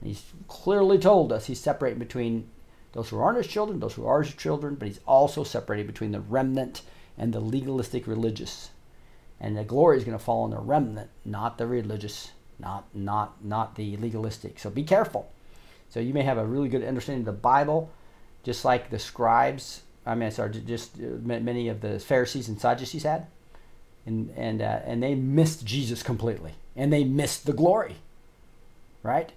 [0.00, 2.48] And he's clearly told us he's separating between
[2.92, 6.12] those who aren't his children, those who are his children, but he's also separating between
[6.12, 6.82] the remnant
[7.16, 8.70] and the legalistic religious.
[9.40, 13.44] And the glory is going to fall on the remnant, not the religious, not not
[13.44, 14.58] not the legalistic.
[14.58, 15.30] So be careful.
[15.88, 17.90] So you may have a really good understanding of the Bible,
[18.44, 19.82] just like the scribes.
[20.04, 23.26] I mean, sorry, just uh, many of the Pharisees and Sadducees had,
[24.04, 27.96] and and uh, and they missed Jesus completely, and they missed the glory,
[29.02, 29.32] right?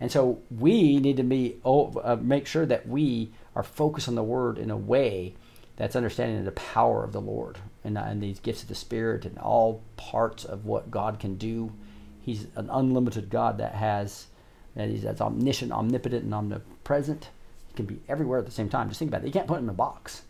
[0.00, 4.22] And so we need to be uh, make sure that we are focused on the
[4.22, 5.34] Word in a way
[5.76, 9.24] that's understanding the power of the Lord and, uh, and these gifts of the Spirit
[9.24, 11.72] and all parts of what God can do.
[12.20, 14.26] He's an unlimited God that has
[14.74, 17.30] that he's that's omniscient, omnipotent, and omnipresent.
[17.78, 18.88] Can be everywhere at the same time.
[18.88, 19.28] Just think about it.
[19.28, 20.22] You can't put him in a box,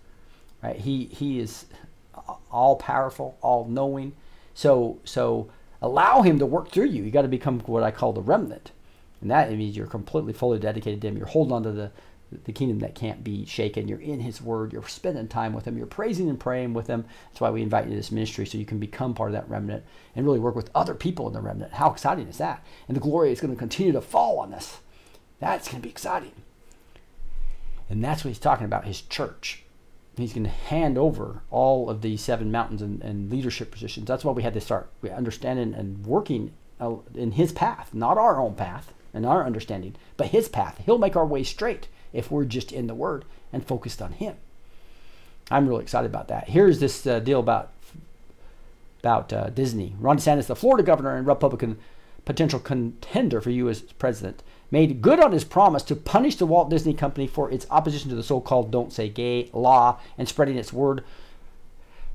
[0.63, 0.77] right?
[0.77, 1.65] He he is
[2.51, 4.13] all powerful, all knowing.
[4.53, 7.03] So so allow him to work through you.
[7.05, 8.73] You got to become what I call the remnant,
[9.23, 11.17] and that means you're completely fully dedicated to him.
[11.17, 11.91] You're holding on to the
[12.45, 13.89] the kingdom that can't be shaken.
[13.89, 14.75] You're in His Word.
[14.75, 15.79] You're spending time with Him.
[15.79, 17.07] You're praising and praying with Him.
[17.31, 19.49] That's why we invite you to this ministry so you can become part of that
[19.49, 19.85] remnant
[20.15, 21.73] and really work with other people in the remnant.
[21.73, 22.63] How exciting is that?
[22.87, 24.81] And the glory is going to continue to fall on us.
[25.41, 26.33] That's going to be exciting.
[27.91, 29.65] And that's what He's talking about His church.
[30.17, 34.07] He's going to hand over all of these seven mountains and, and leadership positions.
[34.07, 38.41] That's why we had to start understanding and working uh, in His path, not our
[38.41, 40.83] own path and our understanding, but His path.
[40.85, 44.37] He'll make our way straight if we're just in the Word and focused on Him.
[45.51, 46.51] I'm really excited about that.
[46.51, 47.71] Here's this uh, deal about
[49.01, 49.95] about uh, Disney.
[49.99, 51.79] Ron DeSantis, the Florida governor and Republican
[52.25, 53.81] potential contender for U.S.
[53.81, 58.11] president, made good on his promise to punish the Walt Disney Company for its opposition
[58.11, 61.05] to the so-called "Don't Say Gay" law and spreading its word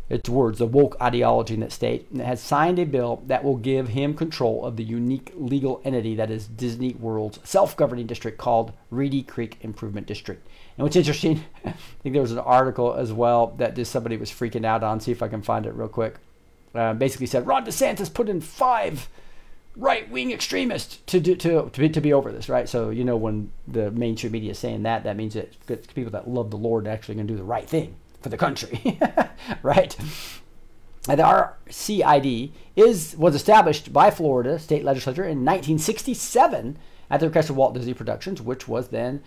[0.09, 3.55] its words, the woke ideology in that state, and has signed a bill that will
[3.55, 8.37] give him control of the unique legal entity that is Disney World's self governing district
[8.37, 10.45] called Reedy Creek Improvement District.
[10.77, 14.29] And what's interesting, I think there was an article as well that just somebody was
[14.29, 14.99] freaking out on.
[14.99, 16.15] See if I can find it real quick.
[16.75, 19.07] Uh, basically said Ron DeSantis put in five
[19.75, 22.69] right wing extremists to, do, to, to, be, to be over this, right?
[22.69, 26.29] So, you know, when the mainstream media is saying that, that means that people that
[26.29, 28.99] love the Lord actually going to do the right thing for the country,
[29.63, 29.95] right?
[31.09, 36.77] And the RCID is was established by Florida state legislature in 1967
[37.09, 39.21] at the request of Walt Disney Productions, which was then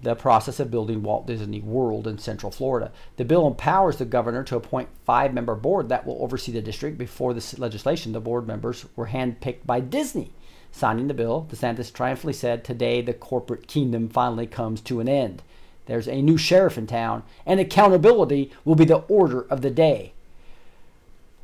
[0.00, 2.92] the process of building Walt Disney World in Central Florida.
[3.16, 6.98] The bill empowers the governor to appoint five-member board that will oversee the district.
[6.98, 10.32] Before this legislation, the board members were handpicked by Disney.
[10.70, 15.42] Signing the bill, DeSantis triumphantly said, Today the corporate kingdom finally comes to an end.
[15.86, 20.12] There's a new sheriff in town, and accountability will be the order of the day.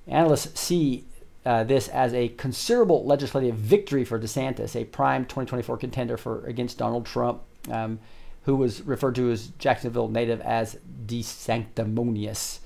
[0.07, 1.05] Analysts see
[1.47, 6.79] uh, this as a considerable legislative victory for DeSantis, a prime 2024 contender for against
[6.79, 7.99] Donald Trump, um,
[8.45, 12.59] who was referred to as Jacksonville native as DeSanctimonious.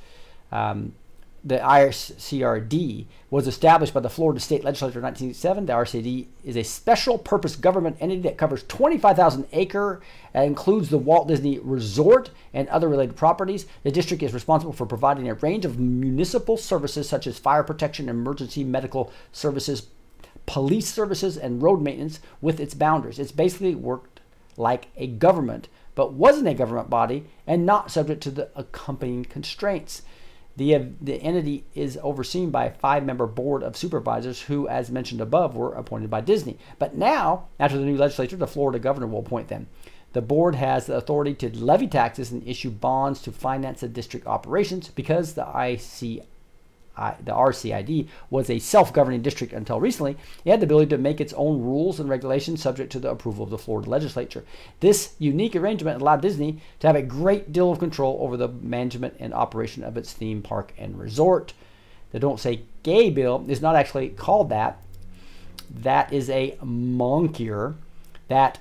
[0.50, 0.94] Um,
[1.44, 5.66] the IRCRD was established by the Florida State Legislature in 1987.
[5.66, 10.00] The RCD is a special purpose government entity that covers 25,000 acre
[10.34, 13.66] and includes the Walt Disney Resort and other related properties.
[13.84, 18.08] The district is responsible for providing a range of municipal services such as fire protection,
[18.08, 19.86] emergency medical services,
[20.46, 23.18] police services, and road maintenance with its boundaries.
[23.18, 24.17] It's basically worked
[24.58, 30.02] like a government, but wasn't a government body and not subject to the accompanying constraints.
[30.56, 35.20] The, the entity is overseen by a five member board of supervisors who, as mentioned
[35.20, 36.58] above, were appointed by Disney.
[36.78, 39.68] But now, after the new legislature, the Florida governor will appoint them.
[40.14, 44.26] The board has the authority to levy taxes and issue bonds to finance the district
[44.26, 46.26] operations because the IC
[47.24, 51.32] the RCID was a self-governing district until recently, it had the ability to make its
[51.34, 54.44] own rules and regulations subject to the approval of the Florida legislature.
[54.80, 59.14] This unique arrangement allowed Disney to have a great deal of control over the management
[59.18, 61.52] and operation of its theme park and resort.
[62.12, 64.82] The Don't Say Gay bill is not actually called that.
[65.70, 67.74] That is a monkier
[68.28, 68.58] that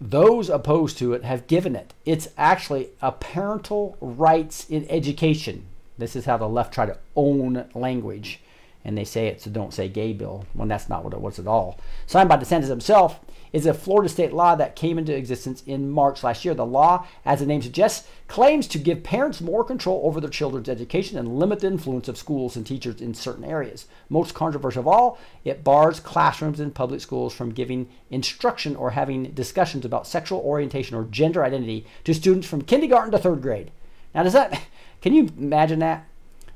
[0.00, 1.94] those opposed to it have given it.
[2.04, 5.66] It's actually a parental rights in education
[5.98, 8.40] this is how the left try to own language.
[8.84, 11.40] And they say it, so don't say gay bill when that's not what it was
[11.40, 11.80] at all.
[12.06, 13.18] Signed by DeSantis himself
[13.52, 16.54] is a Florida state law that came into existence in March last year.
[16.54, 20.68] The law, as the name suggests, claims to give parents more control over their children's
[20.68, 23.86] education and limit the influence of schools and teachers in certain areas.
[24.08, 29.32] Most controversial of all, it bars classrooms in public schools from giving instruction or having
[29.32, 33.70] discussions about sexual orientation or gender identity to students from kindergarten to third grade.
[34.14, 34.60] Now, does that
[35.00, 36.06] can you imagine that?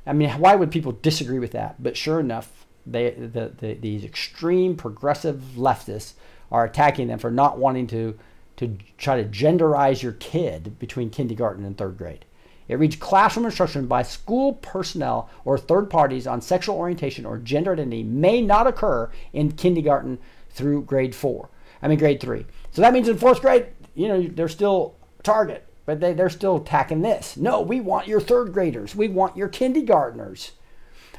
[0.06, 1.82] I mean, why would people disagree with that?
[1.82, 6.14] But sure enough, they, the, the, these extreme progressive leftists
[6.50, 8.18] are attacking them for not wanting to,
[8.56, 12.24] to try to genderize your kid between kindergarten and third grade.
[12.66, 17.72] It reads classroom instruction by school personnel or third parties on sexual orientation or gender
[17.72, 20.18] identity may not occur in kindergarten
[20.50, 21.50] through grade four.
[21.82, 22.46] I mean, grade three.
[22.70, 26.58] So that means in fourth grade, you know, they're still target but they, they're still
[26.58, 27.36] attacking this.
[27.36, 28.94] No, we want your third graders.
[28.94, 30.52] We want your kindergartners.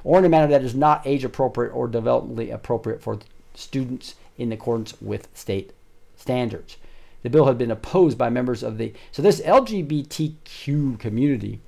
[0.02, 3.20] Or in a manner that is not age appropriate or developmentally appropriate for
[3.54, 5.74] students in accordance with state
[6.16, 6.78] standards.
[7.22, 11.60] The bill had been opposed by members of the so this LGBTQ community.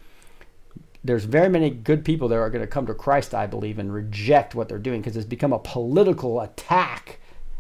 [1.04, 3.94] There's very many good people that are going to come to Christ, I believe, and
[3.94, 7.20] reject what they're doing because it's become a political attack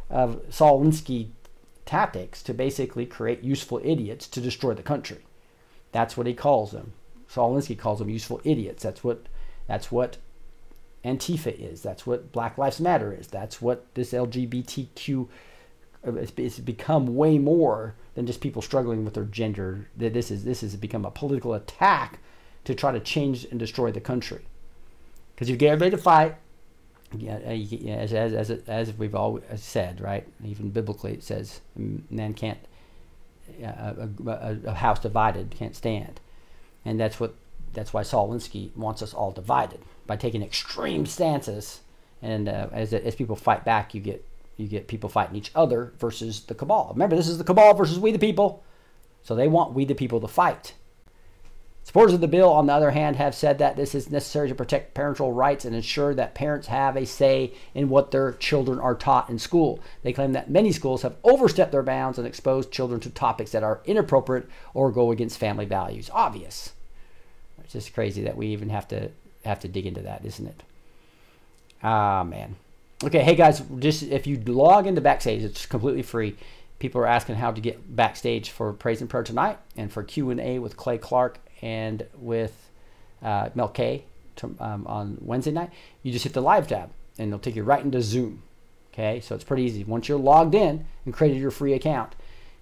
[0.09, 1.31] of Saul Alinsky
[1.85, 5.17] tactics to basically create useful idiots to destroy the country.
[5.93, 6.91] That's what he calls them.
[7.29, 8.83] Saul Alinsky calls them useful idiots.
[8.83, 9.27] That's what
[9.67, 10.17] that's what
[11.05, 11.81] Antifa is.
[11.81, 13.27] That's what Black Lives Matter is.
[13.27, 15.27] That's what this LGBTQ
[16.05, 19.87] uh, it's, become way more than just people struggling with their gender.
[19.95, 22.19] This is this has become a political attack
[22.65, 24.41] to try to change and destroy the country.
[25.33, 26.35] Because you get everybody to fight,
[27.17, 30.27] yeah, uh, as, as, as, as we've always said, right?
[30.43, 32.59] Even biblically, it says man can't
[33.61, 36.19] a, a, a, house divided can't stand,
[36.85, 37.35] and that's what
[37.73, 41.81] that's why Saul Alinsky wants us all divided by taking extreme stances.
[42.21, 44.25] And uh, as as people fight back, you get
[44.57, 46.89] you get people fighting each other versus the cabal.
[46.93, 48.63] Remember, this is the cabal versus we the people,
[49.23, 50.73] so they want we the people to fight.
[51.83, 54.55] Supporters of the bill, on the other hand, have said that this is necessary to
[54.55, 58.95] protect parental rights and ensure that parents have a say in what their children are
[58.95, 59.79] taught in school.
[60.01, 63.63] They claim that many schools have overstepped their bounds and exposed children to topics that
[63.63, 66.09] are inappropriate or go against family values.
[66.13, 66.71] Obvious.
[67.63, 69.11] It's just crazy that we even have to
[69.43, 70.63] have to dig into that, isn't it?
[71.83, 72.55] Ah man.
[73.03, 76.37] Okay, hey guys, just if you log into Backstage, it's completely free.
[76.79, 80.29] People are asking how to get backstage for Praise and Prayer tonight and for Q
[80.29, 82.69] and A with Clay Clark and with
[83.23, 84.03] uh, Mel K
[84.35, 85.71] to, um, on Wednesday night,
[86.03, 88.43] you just hit the live tab and it'll take you right into Zoom.
[88.93, 89.83] Okay, so it's pretty easy.
[89.83, 92.15] Once you're logged in and created your free account,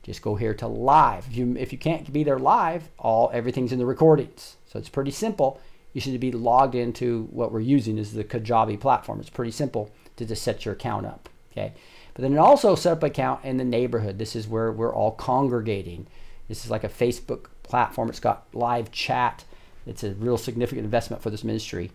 [0.03, 1.25] just go here to live.
[1.27, 4.55] If you if you can't be there live, all everything's in the recordings.
[4.67, 5.59] So it's pretty simple.
[5.93, 9.19] You should be logged into what we're using is the Kajabi platform.
[9.19, 11.27] It's pretty simple to just set your account up.
[11.51, 11.73] Okay,
[12.13, 14.19] but then also set up an account in the neighborhood.
[14.19, 16.07] This is where we're all congregating.
[16.47, 18.09] This is like a Facebook platform.
[18.09, 19.43] It's got live chat.
[19.85, 21.91] It's a real significant investment for this ministry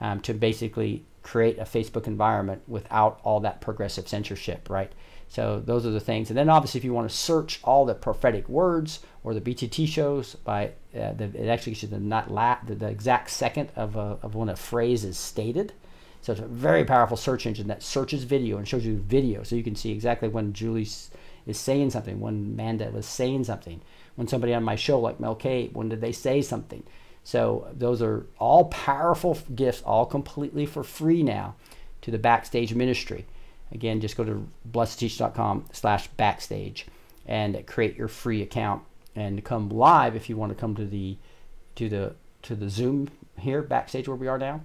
[0.00, 4.92] um, to basically create a Facebook environment without all that progressive censorship, right?
[5.28, 6.30] So those are the things.
[6.30, 9.86] And then obviously, if you want to search all the prophetic words or the B2T
[9.86, 14.18] shows by uh, the, it actually the not la- the, the exact second of, a,
[14.22, 15.74] of when a phrase is stated.
[16.22, 19.54] So it's a very powerful search engine that searches video and shows you video, so
[19.54, 20.88] you can see exactly when Julie
[21.46, 23.80] is saying something, when Manda was saying something,
[24.18, 26.82] when somebody on my show like Mel K, when did they say something?
[27.22, 31.54] So those are all powerful gifts, all completely for free now
[32.02, 33.26] to the Backstage Ministry.
[33.70, 36.86] Again, just go to blessedteach.com slash backstage
[37.26, 38.82] and create your free account
[39.14, 41.16] and come live if you want to come to the
[41.76, 43.08] to the to the Zoom
[43.38, 44.62] here backstage where we are now.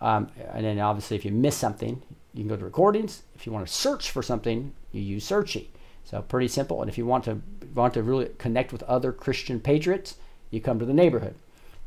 [0.00, 2.00] Um, and then obviously if you miss something,
[2.32, 3.24] you can go to recordings.
[3.34, 5.66] If you want to search for something, you use Searchy.
[6.04, 6.80] So pretty simple.
[6.80, 7.40] And if you want to
[7.74, 10.16] want to really connect with other Christian patriots,
[10.50, 11.34] you come to the neighborhood.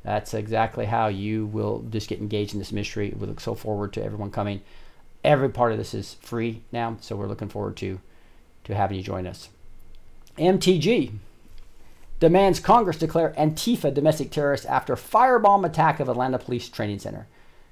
[0.04, 3.14] That's exactly how you will just get engaged in this ministry.
[3.18, 4.62] We look so forward to everyone coming.
[5.24, 8.00] Every part of this is free now, so we're looking forward to
[8.66, 9.50] to having you join us.
[10.38, 11.14] MTG
[12.20, 17.28] demands Congress declare Antifa domestic terrorist after firebomb attack of Atlanta Police Training Center.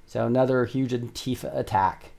[0.06, 2.12] So another huge Antifa attack.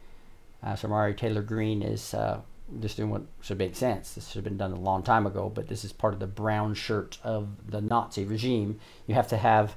[0.61, 2.41] Uh, so Mari Taylor Greene is uh,
[2.81, 4.13] just doing what should make sense.
[4.13, 6.27] This should have been done a long time ago, but this is part of the
[6.27, 8.79] brown shirt of the Nazi regime.
[9.05, 9.75] You have to have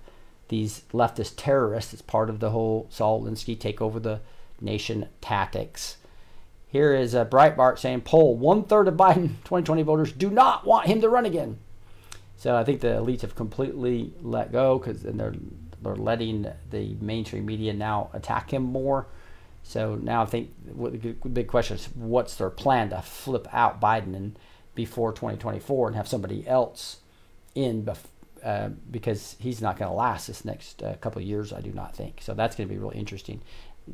[0.48, 1.92] these leftist terrorists.
[1.92, 4.20] It's part of the whole Saul Alinsky take over the
[4.60, 5.96] nation tactics.
[6.66, 10.86] Here is a Breitbart saying poll one third of Biden 2020 voters do not want
[10.86, 11.58] him to run again.
[12.36, 15.34] So I think the elites have completely let go because they're
[15.82, 19.06] they're letting the mainstream media now attack him more.
[19.62, 24.16] So now I think the big question is what's their plan to flip out Biden
[24.16, 24.38] and
[24.74, 26.98] before 2024 and have somebody else
[27.54, 28.06] in bef-
[28.42, 31.72] uh, because he's not going to last this next uh, couple of years, I do
[31.72, 32.20] not think.
[32.22, 33.42] So that's going to be really interesting.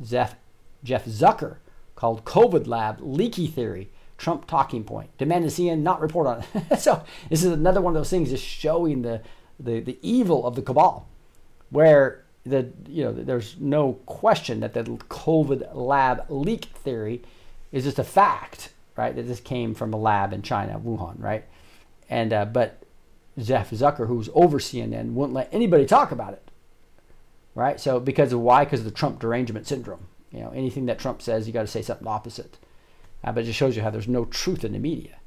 [0.01, 0.35] Jeff,
[0.83, 1.57] Jeff Zucker
[1.95, 3.89] called COVID lab leaky theory.
[4.17, 5.15] Trump talking point.
[5.17, 6.79] Demanded CNN not report on it.
[6.79, 9.21] so this is another one of those things just showing the,
[9.59, 11.07] the, the evil of the cabal,
[11.69, 17.21] where the you know there's no question that the COVID lab leak theory
[17.71, 19.15] is just a fact, right?
[19.15, 21.45] That this came from a lab in China, Wuhan, right?
[22.09, 22.83] And uh, but
[23.37, 26.49] Jeff Zucker, who's over CNN, wouldn't let anybody talk about it,
[27.55, 27.79] right?
[27.79, 28.63] So because of why?
[28.63, 30.07] Because of the Trump derangement syndrome.
[30.31, 32.57] You know, anything that Trump says, you got to say something opposite.
[33.23, 35.17] Uh, but it just shows you how there's no truth in the media.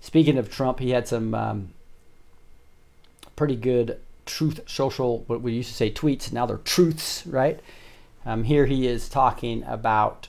[0.00, 1.70] Speaking of Trump, he had some um,
[3.36, 7.60] pretty good truth social, what we used to say tweets, now they're truths, right?
[8.24, 10.28] Um, here he is talking about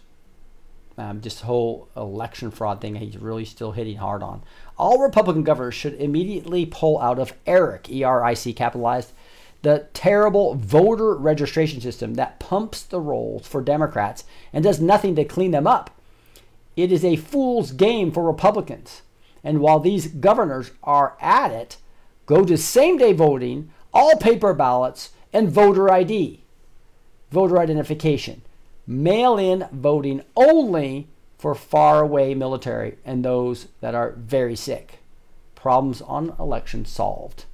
[0.98, 4.42] um, the whole election fraud thing he's really still hitting hard on.
[4.78, 9.12] All Republican governors should immediately pull out of ERIC, E R I C capitalized,
[9.62, 14.24] the terrible voter registration system that pumps the rolls for Democrats
[14.54, 15.90] and does nothing to clean them up.
[16.76, 19.02] It is a fool's game for Republicans.
[19.44, 21.78] And while these governors are at it,
[22.26, 26.42] go to same day voting, all paper ballots, and voter ID,
[27.32, 28.42] voter identification.
[28.88, 35.00] Mail in voting only for far away military and those that are very sick.
[35.56, 37.46] Problems on election solved.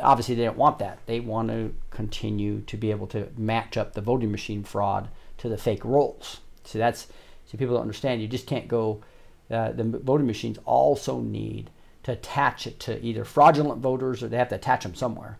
[0.00, 0.98] Obviously, they don't want that.
[1.06, 5.08] They want to continue to be able to match up the voting machine fraud
[5.38, 6.40] to the fake rolls.
[6.64, 7.08] So that's
[7.46, 8.22] so people don't understand.
[8.22, 9.02] You just can't go.
[9.50, 11.68] Uh, the voting machines also need
[12.04, 15.38] to attach it to either fraudulent voters or they have to attach them somewhere.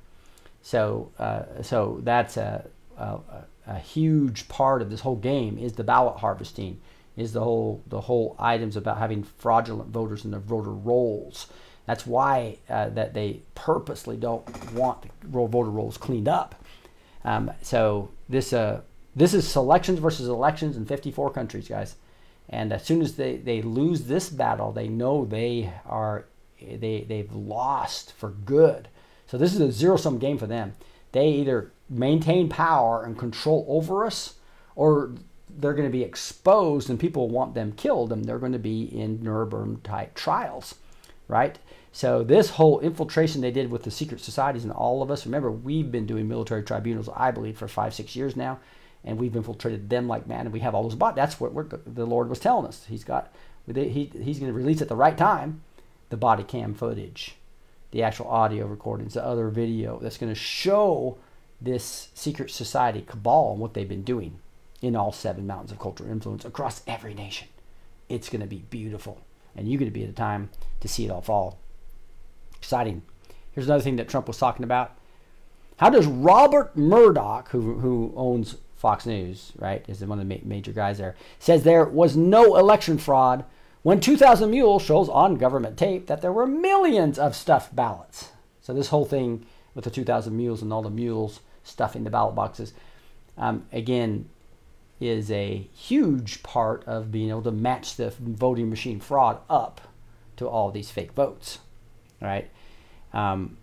[0.63, 2.65] So, uh, so that's a,
[2.97, 3.19] a,
[3.67, 6.81] a huge part of this whole game is the ballot harvesting,
[7.17, 11.49] is the whole the whole items about having fraudulent voters in their voter rolls.
[11.87, 16.55] That's why uh, that they purposely don't want the voter rolls cleaned up.
[17.25, 18.83] Um, so this uh,
[19.15, 21.97] this is selections versus elections in 54 countries, guys.
[22.49, 26.27] And as soon as they, they lose this battle, they know they are
[26.61, 28.89] they they've lost for good.
[29.33, 30.75] So this is a zero sum game for them.
[31.13, 34.35] They either maintain power and control over us,
[34.77, 35.13] or
[35.49, 38.83] they're going to be exposed and people want them killed, and they're going to be
[38.83, 40.75] in Nuremberg type trials,
[41.29, 41.59] right?
[41.93, 45.25] So this whole infiltration they did with the secret societies and all of us.
[45.25, 48.61] Remember, we've been doing military tribunals, I believe, for five six years now
[49.03, 51.17] and we've infiltrated them like man, and we have all those bots.
[51.17, 51.55] That's what
[51.95, 52.85] the Lord was telling us.
[52.87, 53.33] He's got,
[53.67, 55.63] he, he's going to release at the right time
[56.11, 57.35] the body cam footage,
[57.93, 61.17] the actual audio recordings, the other video that's going to show
[61.61, 64.39] this secret society cabal and what they've been doing
[64.81, 67.47] in all seven mountains of cultural influence across every nation.
[68.09, 69.21] It's going to be beautiful,
[69.55, 71.59] and you're going to be at a time to see it all fall.
[72.57, 73.03] Exciting.
[73.53, 74.97] Here's another thing that Trump was talking about.
[75.77, 80.41] How does Rupert Murdoch, who, who owns Fox News, right, is one of the ma-
[80.45, 83.45] major guys there, says there was no election fraud
[83.83, 88.31] When 2000 Mules shows on government tape that there were millions of stuffed ballots.
[88.61, 92.35] So this whole thing with the 2000 Mules and all the mules stuffing the ballot
[92.35, 92.75] boxes,
[93.37, 94.29] um, again,
[95.01, 99.81] is a huge part of being able to match the voting machine fraud up
[100.37, 101.59] to all these fake votes,
[102.21, 102.49] right?
[103.13, 103.57] Um,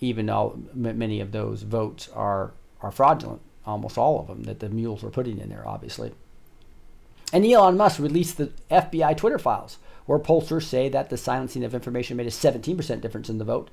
[0.00, 4.58] even though m- many of those votes are are fraudulent, almost all of them that
[4.58, 6.12] the mules were putting in there, obviously.
[7.32, 11.74] And Elon Musk released the FBI Twitter files, where pollsters say that the silencing of
[11.74, 13.70] information made a 17% difference in the vote.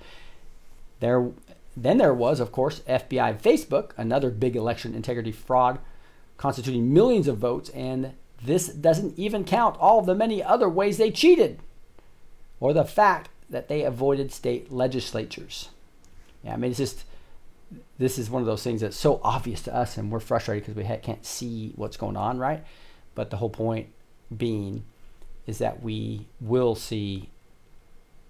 [0.99, 1.31] There,
[1.75, 5.79] then there was, of course, FBI Facebook, another big election integrity fraud,
[6.37, 11.11] constituting millions of votes, and this doesn't even count all the many other ways they
[11.11, 11.59] cheated,
[12.59, 15.69] or the fact that they avoided state legislatures.
[16.43, 17.03] Yeah, I mean, it's just
[17.99, 20.75] this is one of those things that's so obvious to us, and we're frustrated because
[20.75, 22.63] we can't see what's going on, right?
[23.15, 23.87] But the whole point
[24.35, 24.83] being
[25.45, 27.29] is that we will see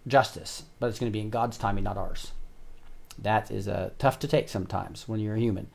[0.07, 2.31] justice, but it's going to be in God's timing, not ours.
[3.19, 5.67] That is uh, tough to take sometimes when you're a human,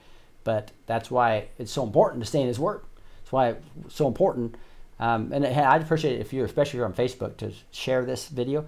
[0.43, 2.81] but that's why it's so important to stay in His Word.
[3.21, 3.49] That's why
[3.85, 4.57] it's so important.
[4.99, 8.29] Um, and I'd appreciate it if you, especially if you're on Facebook, to share this
[8.29, 8.67] video.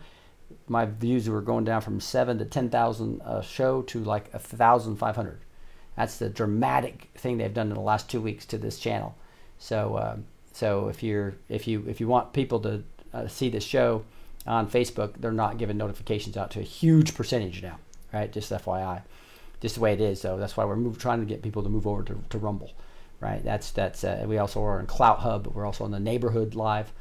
[0.68, 4.38] My views were going down from seven to ten thousand a show to like a
[4.38, 5.40] thousand five hundred.
[5.96, 9.16] That's the dramatic thing they've done in the last two weeks to this channel.
[9.58, 12.82] So, um, so if you're if you if you want people to
[13.12, 14.04] uh, see this show
[14.46, 17.78] on Facebook, they're not giving notifications out to a huge percentage now,
[18.12, 18.32] right?
[18.32, 19.02] Just FYI,
[19.60, 20.20] just the way it is.
[20.20, 22.72] So that's why we're move, trying to get people to move over to, to Rumble,
[23.20, 23.42] right?
[23.44, 26.54] That's that's uh, we also are in Clout Hub, but we're also on the Neighborhood
[26.54, 26.92] Live,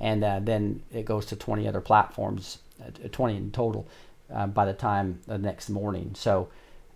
[0.00, 3.86] and uh, then it goes to 20 other platforms, uh, 20 in total,
[4.34, 6.12] uh, by the time the next morning.
[6.14, 6.48] So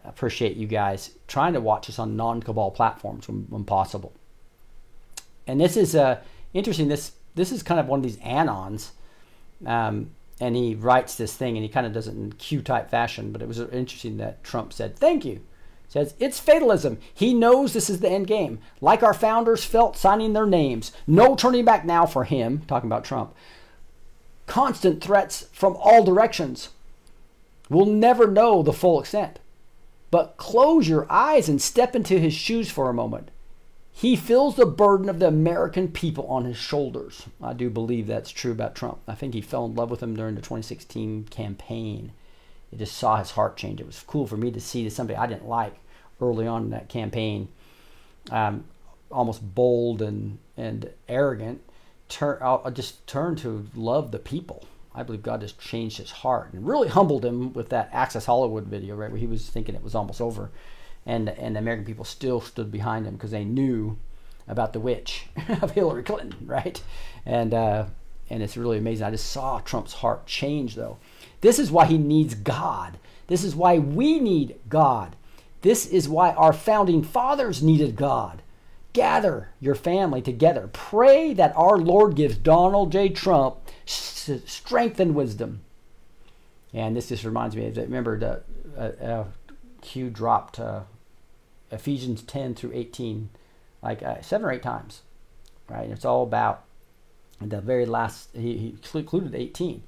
[0.05, 4.12] appreciate you guys trying to watch us on non-cabal platforms when, when possible.
[5.47, 6.20] And this is uh,
[6.55, 6.88] interesting.
[6.88, 8.91] This this is kind of one of these anons,
[9.66, 10.11] um,
[10.41, 13.32] and he writes this thing, and he kind of does it in Q type fashion.
[13.32, 15.41] But it was interesting that Trump said, "Thank you."
[15.88, 16.99] Says it's fatalism.
[17.12, 18.61] He knows this is the end game.
[18.80, 20.93] Like our founders felt signing their names.
[21.05, 22.62] No turning back now for him.
[22.68, 23.34] Talking about Trump.
[24.47, 26.68] Constant threats from all directions.
[27.68, 29.41] We'll never know the full extent.
[30.12, 33.32] But close your eyes and step into his shoes for a moment.
[34.01, 37.27] He feels the burden of the American people on his shoulders.
[37.43, 39.01] I do believe that's true about Trump.
[39.07, 42.13] I think he fell in love with him during the 2016 campaign.
[42.73, 43.79] It just saw his heart change.
[43.79, 45.75] It was cool for me to see that somebody I didn't like
[46.19, 47.49] early on in that campaign,
[48.31, 48.65] um,
[49.11, 51.61] almost bold and, and arrogant,
[52.09, 54.65] turn, I'll just turn to love the people.
[54.95, 58.65] I believe God has changed his heart and really humbled him with that Access Hollywood
[58.65, 60.51] video, right, where he was thinking it was almost over
[61.11, 63.99] and and the American people still stood behind him because they knew
[64.47, 65.27] about the witch
[65.63, 66.81] of Hillary Clinton, right?
[67.27, 67.87] And uh,
[68.31, 69.07] and it's really amazing.
[69.07, 70.99] I just saw Trump's heart change, though.
[71.41, 72.99] This is why he needs God.
[73.27, 75.17] This is why we need God.
[75.63, 78.43] This is why our founding fathers needed God.
[78.93, 80.69] Gather your family together.
[80.73, 83.09] Pray that our Lord gives Donald J.
[83.09, 85.61] Trump strength and wisdom.
[86.73, 87.83] And this just reminds me of that.
[87.83, 88.43] Remember, the,
[88.77, 89.25] uh, uh,
[89.81, 90.83] Q dropped uh,
[91.71, 93.31] Ephesians 10 through 18
[93.83, 95.03] like uh, seven or eight times,
[95.68, 95.85] right?
[95.85, 96.64] And it's all about
[97.41, 99.83] the very last, he, he included 18.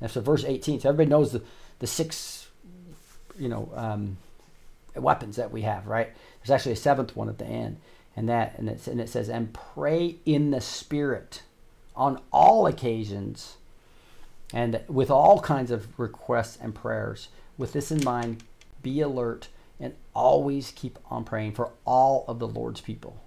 [0.00, 1.42] And so verse 18, so everybody knows the,
[1.78, 2.48] the six,
[3.38, 4.18] you know, um,
[4.94, 6.10] weapons that we have, right?
[6.40, 7.78] There's actually a seventh one at the end.
[8.16, 11.42] And that, and, it's, and it says, and pray in the Spirit
[11.96, 13.56] on all occasions
[14.52, 17.28] and with all kinds of requests and prayers.
[17.56, 18.42] With this in mind,
[18.82, 19.48] be alert
[20.14, 23.20] always keep on praying for all of the Lord's people.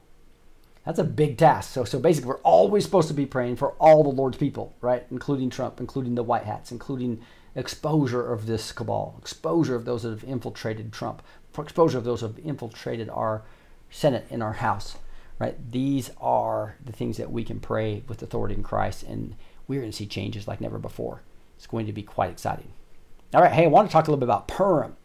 [0.85, 1.71] That's a big task.
[1.71, 5.05] So, so basically, we're always supposed to be praying for all the Lord's people, right?
[5.11, 7.21] Including Trump, including the white hats, including
[7.55, 11.21] exposure of this cabal, exposure of those that have infiltrated Trump,
[11.57, 13.43] exposure of those that have infiltrated our
[13.89, 14.97] Senate and our House,
[15.39, 15.55] right?
[15.71, 19.35] These are the things that we can pray with authority in Christ, and
[19.67, 21.21] we're going to see changes like never before.
[21.55, 22.73] It's going to be quite exciting.
[23.33, 24.97] All right, hey, I want to talk a little bit about Purim.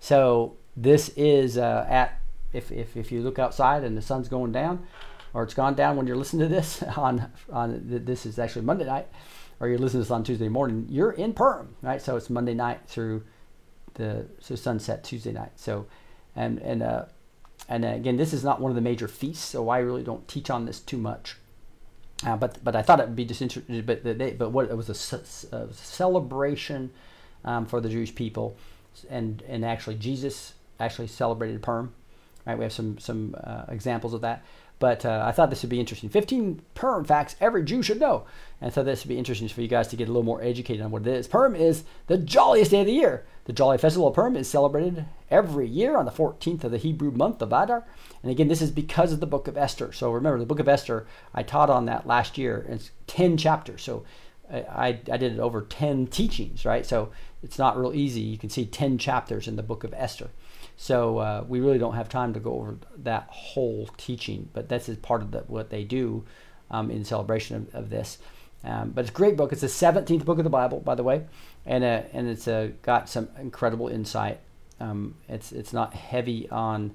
[0.00, 2.20] So this is uh, at
[2.52, 4.86] if, if, if you look outside and the sun's going down,
[5.34, 8.84] or it's gone down when you're listening to this on on this is actually Monday
[8.84, 9.08] night,
[9.60, 12.00] or you're listening to this on Tuesday morning, you're in Purim, right?
[12.00, 13.24] So it's Monday night through
[13.94, 15.52] the so sunset Tuesday night.
[15.56, 15.86] So
[16.36, 17.04] and and uh,
[17.68, 20.50] and again, this is not one of the major feasts, so I really don't teach
[20.50, 21.36] on this too much.
[22.24, 23.82] Uh, but but I thought it would be just interesting.
[23.82, 26.90] But the, but what it was a, a celebration
[27.44, 28.56] um, for the Jewish people,
[29.10, 30.54] and and actually Jesus
[30.84, 31.92] actually celebrated Purim,
[32.46, 32.58] right?
[32.58, 34.44] We have some some uh, examples of that.
[34.82, 36.08] But uh, I thought this would be interesting.
[36.08, 38.24] 15 Purim facts every Jew should know.
[38.60, 40.82] And thought this would be interesting for you guys to get a little more educated
[40.82, 41.28] on what it is.
[41.28, 43.24] Purim is the jolliest day of the year.
[43.44, 47.12] The Jolly Festival of Purim is celebrated every year on the 14th of the Hebrew
[47.12, 47.86] month of Adar.
[48.24, 49.92] And again, this is because of the book of Esther.
[49.92, 52.66] So remember, the book of Esther, I taught on that last year.
[52.68, 53.82] It's 10 chapters.
[53.82, 54.04] So
[54.52, 56.84] I, I did it over 10 teachings, right?
[56.84, 58.20] So it's not real easy.
[58.20, 60.30] You can see 10 chapters in the book of Esther.
[60.76, 64.88] So uh, we really don't have time to go over that whole teaching, but this
[64.88, 66.24] is part of the, what they do
[66.70, 68.18] um, in celebration of, of this.
[68.64, 69.52] Um, but it's a great book.
[69.52, 71.24] It's the 17th book of the Bible, by the way,
[71.66, 74.40] and uh, and it's uh, got some incredible insight.
[74.78, 76.94] Um, it's it's not heavy on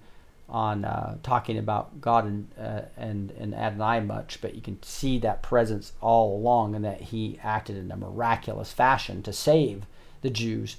[0.49, 5.19] on uh, talking about God and uh, and and Adonai much, but you can see
[5.19, 9.86] that presence all along, and that He acted in a miraculous fashion to save
[10.21, 10.78] the Jews.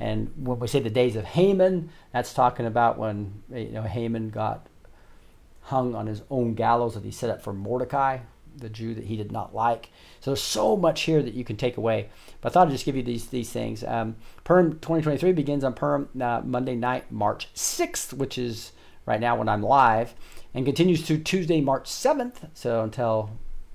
[0.00, 4.30] And when we say the days of Haman, that's talking about when you know Haman
[4.30, 4.66] got
[5.62, 8.18] hung on his own gallows that he set up for Mordecai,
[8.56, 9.90] the Jew that he did not like.
[10.20, 12.08] So there's so much here that you can take away.
[12.40, 13.84] But I thought I'd just give you these these things.
[13.84, 18.72] Um, Purim 2023 begins on Perm uh, Monday night, March 6th, which is
[19.04, 20.14] right now when I'm live,
[20.54, 23.30] and continues through Tuesday, March 7th, so until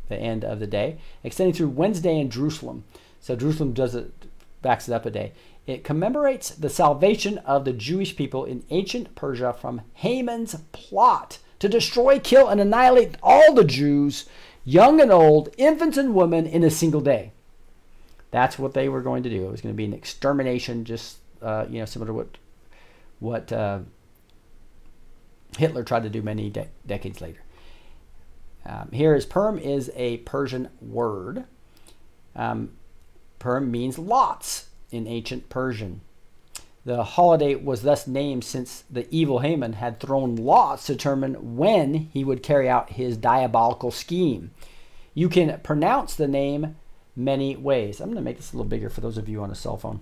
[0.10, 2.84] the end of the day, extending through Wednesday in Jerusalem.
[3.20, 4.12] So Jerusalem does it,
[4.62, 5.34] backs it up a day.
[5.66, 11.70] It commemorates the salvation of the Jewish people in ancient Persia from Haman's plot to
[11.70, 14.26] destroy, kill, and annihilate all the Jews,
[14.66, 17.32] young and old, infants and women, in a single day.
[18.32, 19.48] That's what they were going to do.
[19.48, 22.38] It was going to be an extermination, just uh, you know, similar to what
[23.20, 23.80] what uh,
[25.58, 27.42] Hitler tried to do many de- decades later.
[28.66, 31.46] Um, here is Purim is a Persian word.
[32.36, 32.72] Um,
[33.40, 36.02] Purim means lots in ancient Persian.
[36.86, 42.10] The holiday was thus named since the evil Haman had thrown lots to determine when
[42.12, 44.52] he would carry out his diabolical scheme.
[45.14, 46.76] You can pronounce the name
[47.16, 48.00] many ways.
[48.00, 49.78] I'm going to make this a little bigger for those of you on a cell
[49.78, 50.02] phone.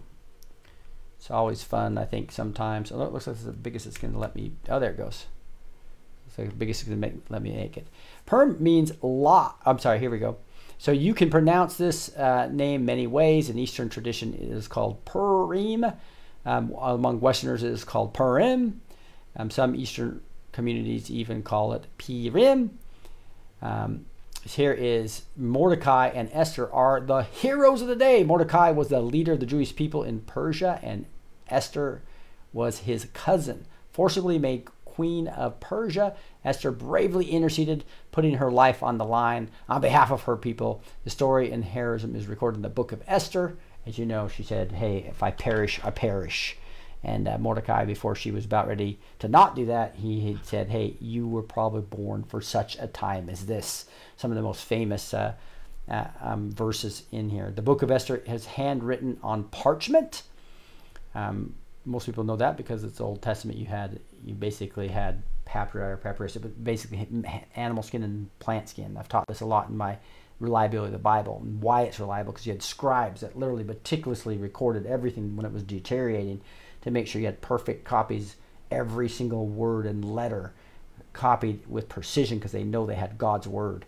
[1.17, 2.91] It's always fun, I think, sometimes.
[2.91, 4.53] Oh, it looks like it's the biggest it's going to let me.
[4.67, 5.27] Oh, there it goes.
[6.35, 7.85] So the biggest it's going to let me make it.
[8.25, 9.61] Purim means lot.
[9.65, 10.37] I'm sorry, here we go.
[10.81, 13.51] So you can pronounce this uh, name many ways.
[13.51, 15.85] In Eastern tradition, it is called Purim.
[16.43, 18.81] Um, among Westerners, it is called Purim.
[19.35, 22.79] Um, some Eastern communities even call it Purim.
[23.61, 24.07] Um,
[24.43, 28.23] here is Mordecai and Esther are the heroes of the day.
[28.23, 31.05] Mordecai was the leader of the Jewish people in Persia, and
[31.47, 32.01] Esther
[32.53, 33.67] was his cousin.
[33.91, 39.81] Forcibly made queen of Persia, Esther bravely interceded, putting her life on the line on
[39.81, 40.83] behalf of her people.
[41.03, 43.57] The story in heroism is recorded in the book of Esther.
[43.85, 46.57] As you know, she said, Hey, if I perish, I perish.
[47.03, 50.69] And uh, Mordecai, before she was about ready to not do that, he had said,
[50.69, 53.85] Hey, you were probably born for such a time as this.
[54.17, 55.33] Some of the most famous uh,
[55.89, 57.51] uh, um, verses in here.
[57.55, 60.23] The book of Esther is handwritten on parchment.
[61.15, 61.55] Um,
[61.85, 63.57] most people know that because it's Old Testament.
[63.57, 67.07] You had you basically had papyri or papyrus, but basically
[67.55, 68.95] animal skin and plant skin.
[68.97, 69.97] I've taught this a lot in my
[70.39, 74.37] reliability of the Bible and why it's reliable because you had scribes that literally meticulously
[74.37, 76.41] recorded everything when it was deteriorating
[76.81, 78.37] to make sure you had perfect copies,
[78.71, 80.53] every single word and letter
[81.13, 83.85] copied with precision because they know they had God's word.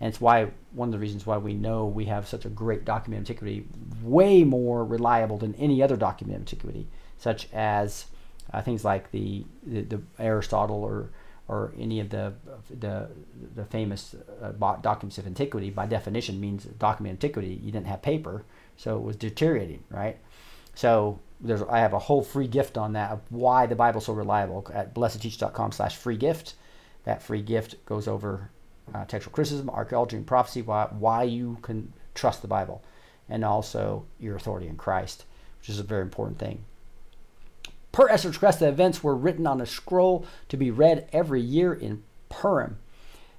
[0.00, 2.84] And it's why one of the reasons why we know we have such a great
[2.84, 3.66] document antiquity,
[4.02, 6.86] way more reliable than any other document antiquity,
[7.18, 8.06] such as
[8.52, 11.10] uh, things like the, the, the Aristotle or
[11.48, 12.32] or any of the
[12.80, 13.08] the,
[13.54, 14.50] the famous uh,
[14.82, 15.70] documents of antiquity.
[15.70, 17.60] By definition, means document antiquity.
[17.62, 18.44] You didn't have paper,
[18.76, 20.18] so it was deteriorating, right?
[20.74, 24.12] So there's I have a whole free gift on that of why the Bible's so
[24.12, 26.54] reliable at blessedteach.com slash free gift.
[27.04, 28.50] That free gift goes over
[28.92, 32.82] uh, textual criticism, archaeology, and prophecy, why, why you can trust the Bible,
[33.28, 35.24] and also your authority in Christ,
[35.60, 36.64] which is a very important thing.
[37.96, 41.72] Per Esther's request, the events were written on a scroll to be read every year
[41.72, 42.76] in Purim.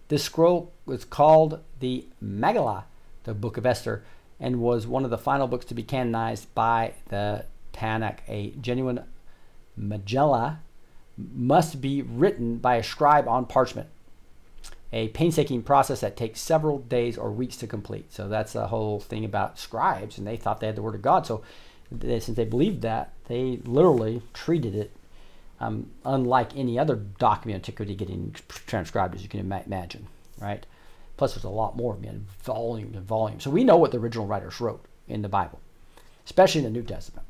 [0.07, 2.85] This scroll was called the Megillah,
[3.25, 4.03] the Book of Esther,
[4.39, 8.17] and was one of the final books to be canonized by the Tanakh.
[8.27, 9.03] A genuine
[9.79, 10.57] Megillah
[11.15, 13.89] must be written by a scribe on parchment
[14.91, 18.11] a painstaking process that takes several days or weeks to complete.
[18.11, 21.03] So that's the whole thing about scribes, and they thought they had the word of
[21.03, 21.27] God.
[21.27, 21.43] So
[21.91, 24.91] they, since they believed that, they literally treated it
[25.59, 28.35] um, unlike any other document antiquity getting
[28.67, 30.07] transcribed, as you can ima- imagine,
[30.39, 30.65] right?
[31.17, 33.39] Plus, there's a lot more, man, volume and volume.
[33.39, 35.59] So we know what the original writers wrote in the Bible,
[36.25, 37.27] especially in the New Testament.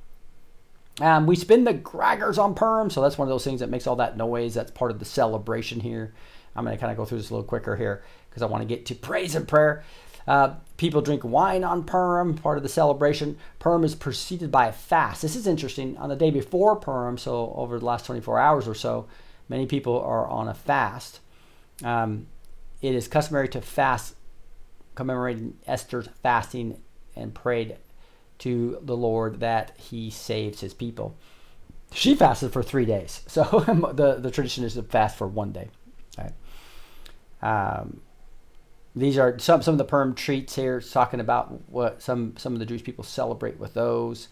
[1.00, 3.88] Um, we spin the graggers on Purim, so that's one of those things that makes
[3.88, 4.56] all that noise.
[4.56, 6.14] That's part of the celebration here.
[6.56, 8.64] I'm going to kind of go through this a little quicker here because I want
[8.64, 9.84] to get to praise and prayer.
[10.28, 13.38] Uh, people drink wine on Purim, part of the celebration.
[13.60, 15.22] Purim is preceded by a fast.
[15.22, 15.98] This is interesting.
[15.98, 19.08] On the day before Purim, so over the last 24 hours or so,
[19.48, 21.22] many people are on a fast.
[21.84, 22.28] Um,
[22.82, 24.16] it is customary to fast,
[24.96, 26.82] commemorating Esther's fasting
[27.16, 27.78] and prayed
[28.40, 31.16] to the Lord that he saves his people.
[31.94, 33.22] She fasted for three days.
[33.30, 33.44] So
[33.94, 35.70] the, the tradition is to fast for one day.
[36.18, 36.34] Right?
[37.42, 38.02] Um,
[39.00, 42.60] these are some, some of the Purim treats here, talking about what some, some of
[42.60, 44.28] the Jewish people celebrate with those.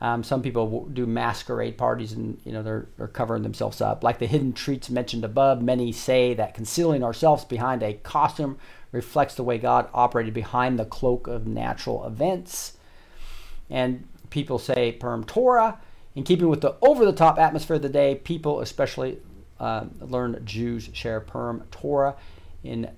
[0.00, 4.04] Um, some people do masquerade parties and you know they're, they're covering themselves up.
[4.04, 8.58] Like the hidden treats mentioned above, many say that concealing ourselves behind a costume
[8.92, 12.76] reflects the way God operated behind the cloak of natural events.
[13.70, 15.80] And people say Purim Torah.
[16.14, 19.18] In keeping with the over the top atmosphere of the day, people, especially
[19.60, 22.16] uh, learned Jews, share Purim Torah,
[22.64, 22.90] in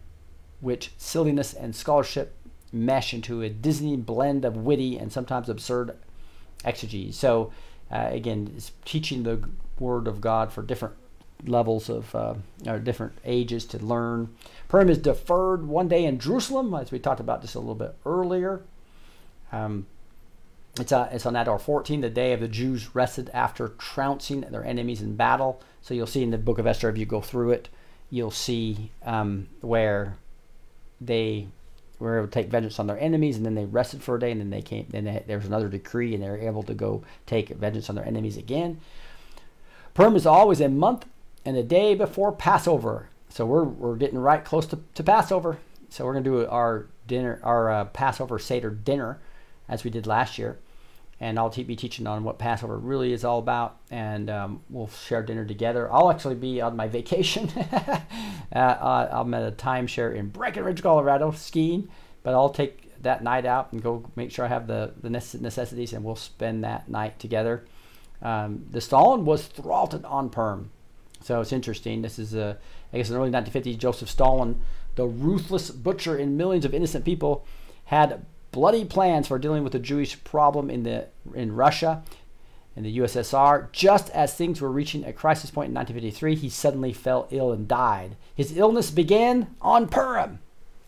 [0.60, 2.34] which silliness and scholarship
[2.72, 5.96] mesh into a Disney blend of witty and sometimes absurd
[6.64, 7.16] exegesis.
[7.16, 7.52] So,
[7.90, 9.48] uh, again, it's teaching the
[9.78, 10.94] Word of God for different
[11.46, 12.34] levels of uh,
[12.66, 14.34] or different ages to learn.
[14.68, 17.94] Purim is deferred one day in Jerusalem, as we talked about just a little bit
[18.04, 18.62] earlier.
[19.52, 19.86] Um,
[20.78, 24.64] it's, uh, it's on Adar 14, the day of the Jews rested after trouncing their
[24.64, 25.60] enemies in battle.
[25.82, 27.68] So you'll see in the book of Esther, if you go through it,
[28.10, 30.16] you'll see um, where
[31.00, 31.48] they
[31.98, 34.30] were able to take vengeance on their enemies, and then they rested for a day,
[34.30, 34.86] and then they came.
[34.90, 37.96] Then they, there was another decree, and they were able to go take vengeance on
[37.96, 38.80] their enemies again.
[39.94, 41.06] Purim is always a month
[41.44, 45.58] and a day before Passover, so we're we're getting right close to, to Passover.
[45.90, 49.18] So we're gonna do our dinner, our uh, Passover Seder dinner,
[49.68, 50.58] as we did last year,
[51.20, 55.22] and I'll be teaching on what Passover really is all about, and um, we'll share
[55.22, 55.92] dinner together.
[55.92, 57.48] I'll actually be on my vacation.
[58.52, 61.88] uh, I'm at a timeshare in Breckenridge, Colorado, skiing,
[62.22, 65.92] but I'll take that night out and go make sure I have the, the necessities,
[65.92, 67.64] and we'll spend that night together.
[68.22, 70.70] Um, the Stalin was throttled on Purim.
[71.20, 72.02] so it's interesting.
[72.02, 72.58] This is, a,
[72.92, 74.60] I guess, in the early 1950s, Joseph Stalin,
[74.94, 77.44] the ruthless butcher in millions of innocent people,
[77.86, 78.24] had
[78.58, 82.02] bloody plans for dealing with the Jewish problem in the in Russia
[82.74, 83.70] and the USSR.
[83.70, 87.68] Just as things were reaching a crisis point in 1953, he suddenly fell ill and
[87.68, 88.16] died.
[88.34, 90.40] His illness began on Purim,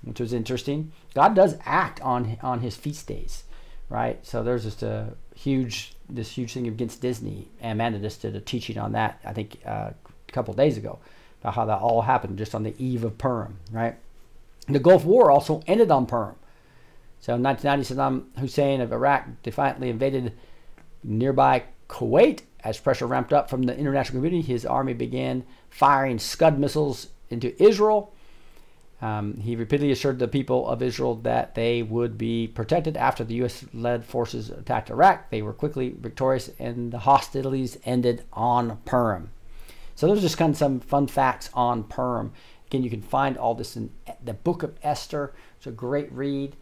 [0.03, 0.91] which was interesting.
[1.15, 3.45] God does act on on his feast days,
[3.89, 4.19] right?
[4.27, 7.47] So there's just a huge this huge thing against Disney.
[7.63, 9.21] Amanda just did a teaching on that.
[9.25, 9.91] I think uh,
[10.29, 10.99] a couple days ago
[11.41, 13.95] about how that all happened just on the eve of Purim, right?
[14.67, 16.35] The Gulf War also ended on Purim.
[17.21, 20.33] So in 1990, Saddam Hussein of Iraq defiantly invaded
[21.05, 22.43] nearby Kuwait.
[22.63, 27.61] As pressure ramped up from the international community, his army began firing Scud missiles into
[27.63, 28.13] Israel.
[29.03, 33.35] Um, he repeatedly assured the people of Israel that they would be protected after the
[33.37, 33.65] U.S.
[33.73, 35.31] led forces attacked Iraq.
[35.31, 39.31] They were quickly victorious, and the hostilities ended on Purim.
[39.95, 42.33] So, those are just kind of some fun facts on Purim.
[42.67, 43.91] Again, you can find all this in
[44.23, 45.33] the book of Esther.
[45.57, 46.57] It's a great read.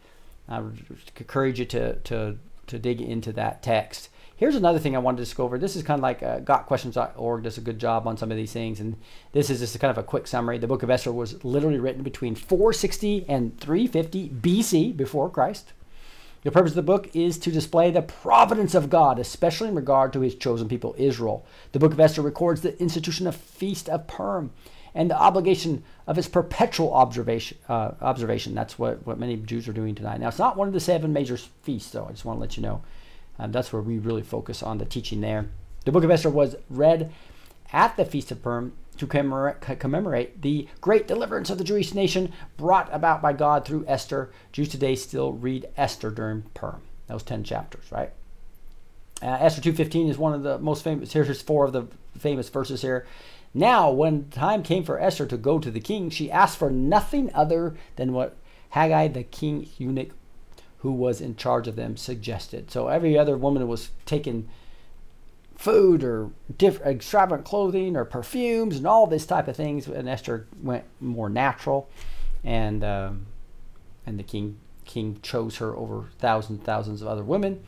[0.49, 0.83] I would
[1.17, 2.37] encourage you to, to,
[2.67, 4.09] to dig into that text.
[4.35, 5.57] Here's another thing I wanted to discover.
[5.57, 8.53] This is kind of like uh, gotquestions.org does a good job on some of these
[8.53, 8.95] things, and
[9.33, 10.57] this is just kind of a quick summary.
[10.57, 15.73] The book of Esther was literally written between 460 and 350 BC, before Christ.
[16.43, 20.13] The purpose of the book is to display the providence of God, especially in regard
[20.13, 21.45] to his chosen people, Israel.
[21.73, 24.51] The book of Esther records the institution of Feast of Purim
[24.93, 27.57] and the obligation of its perpetual observation.
[27.67, 28.55] Uh, observation.
[28.55, 30.19] That's what, what many Jews are doing tonight.
[30.19, 32.05] Now, it's not one of the seven major feasts, though.
[32.05, 32.81] I just want to let you know.
[33.37, 35.47] Um, that's where we really focus on the teaching there.
[35.85, 37.11] The book of Esther was read
[37.71, 42.33] at the Feast of Purim to commemorate, commemorate the great deliverance of the Jewish nation
[42.57, 44.29] brought about by God through Esther.
[44.51, 46.81] Jews today still read Esther during Purim.
[47.07, 48.11] Those 10 chapters, right?
[49.21, 51.13] Uh, Esther 2.15 is one of the most famous.
[51.13, 51.87] Here's four of the
[52.17, 53.05] famous verses here.
[53.53, 57.31] Now, when time came for Esther to go to the king, she asked for nothing
[57.33, 58.37] other than what
[58.73, 60.11] Hegai, the king eunuch,
[60.79, 62.71] who was in charge of them, suggested.
[62.71, 64.47] So every other woman was taking
[65.57, 70.85] food or extravagant clothing or perfumes and all this type of things, and Esther went
[71.01, 71.89] more natural,
[72.43, 73.25] and um,
[74.05, 77.61] and the king king chose her over thousands thousands of other women.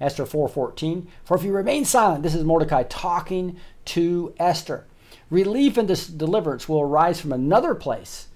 [0.00, 1.06] Esther 4:14.
[1.24, 3.56] For if you remain silent, this is Mordecai talking
[3.86, 4.86] to Esther.
[5.30, 8.28] Relief and deliverance will arise from another place,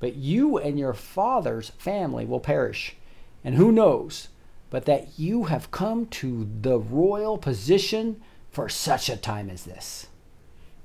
[0.00, 2.96] but you and your father's family will perish.
[3.44, 4.28] And who knows
[4.70, 10.06] but that you have come to the royal position for such a time as this?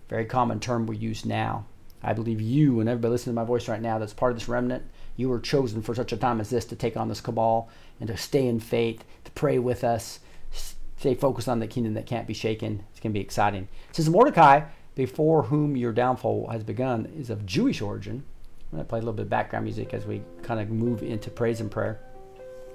[0.09, 1.65] Very common term we use now.
[2.03, 4.47] I believe you and everybody listening to my voice right now that's part of this
[4.47, 4.83] remnant,
[5.15, 8.07] you were chosen for such a time as this to take on this cabal and
[8.07, 10.19] to stay in faith, to pray with us,
[10.97, 12.83] stay focused on the kingdom that can't be shaken.
[12.91, 13.67] It's going to be exciting.
[13.89, 14.61] It says Mordecai,
[14.97, 18.23] before whom your downfall has begun, is of Jewish origin.
[18.71, 21.03] I'm going to play a little bit of background music as we kind of move
[21.03, 21.99] into praise and prayer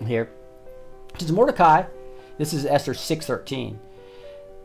[0.07, 0.31] here.
[1.19, 1.83] Says Mordecai,
[2.39, 3.77] this is Esther 6.13.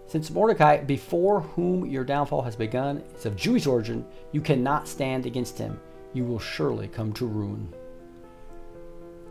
[0.05, 5.25] Since Mordecai, before whom your downfall has begun, is of Jewish origin, you cannot stand
[5.25, 5.79] against him.
[6.13, 7.73] You will surely come to ruin.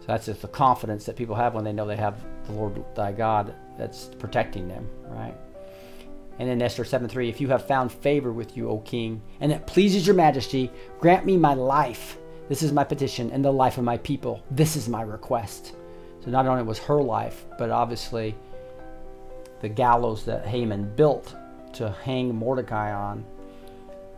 [0.00, 2.84] So that's just the confidence that people have when they know they have the Lord
[2.96, 5.36] thy God that's protecting them, right?
[6.38, 9.50] And in Esther 7 3, if you have found favor with you, O king, and
[9.50, 10.70] it pleases your majesty,
[11.00, 12.18] grant me my life.
[12.48, 14.42] This is my petition, and the life of my people.
[14.50, 15.74] This is my request.
[16.24, 18.34] So not only was her life, but obviously
[19.60, 21.34] the gallows that Haman built
[21.74, 23.24] to hang Mordecai on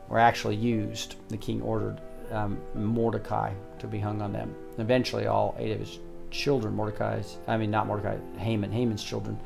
[0.08, 1.16] were actually used.
[1.28, 2.00] The king ordered
[2.32, 4.54] um, Mordecai to be hung on them.
[4.78, 5.98] Eventually, all eight of his
[6.30, 9.38] children, Mordecai's, I mean, not Mordecai, Haman, Haman's children.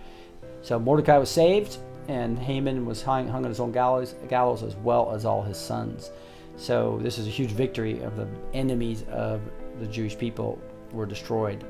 [0.62, 1.78] So Mordecai was saved,
[2.08, 5.58] and Haman was hung, hung on his own gallows, gallows as well as all his
[5.58, 6.10] sons.
[6.56, 9.40] So this is a huge victory of the enemies of
[9.78, 10.58] the Jewish people
[10.92, 11.64] were destroyed.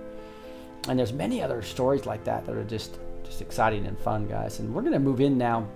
[0.89, 4.59] And there's many other stories like that that are just just exciting and fun, guys.
[4.61, 5.67] And we're going to move in now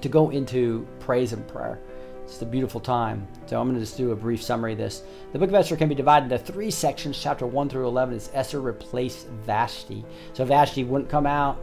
[0.00, 1.80] to go into praise and prayer.
[2.24, 3.26] It's a beautiful time.
[3.46, 5.02] So I'm going to just do a brief summary of this.
[5.32, 7.18] The book of Esther can be divided into three sections.
[7.20, 10.04] Chapter 1 through 11 is Esther replaced Vashti.
[10.34, 11.58] So Vashti wouldn't come out,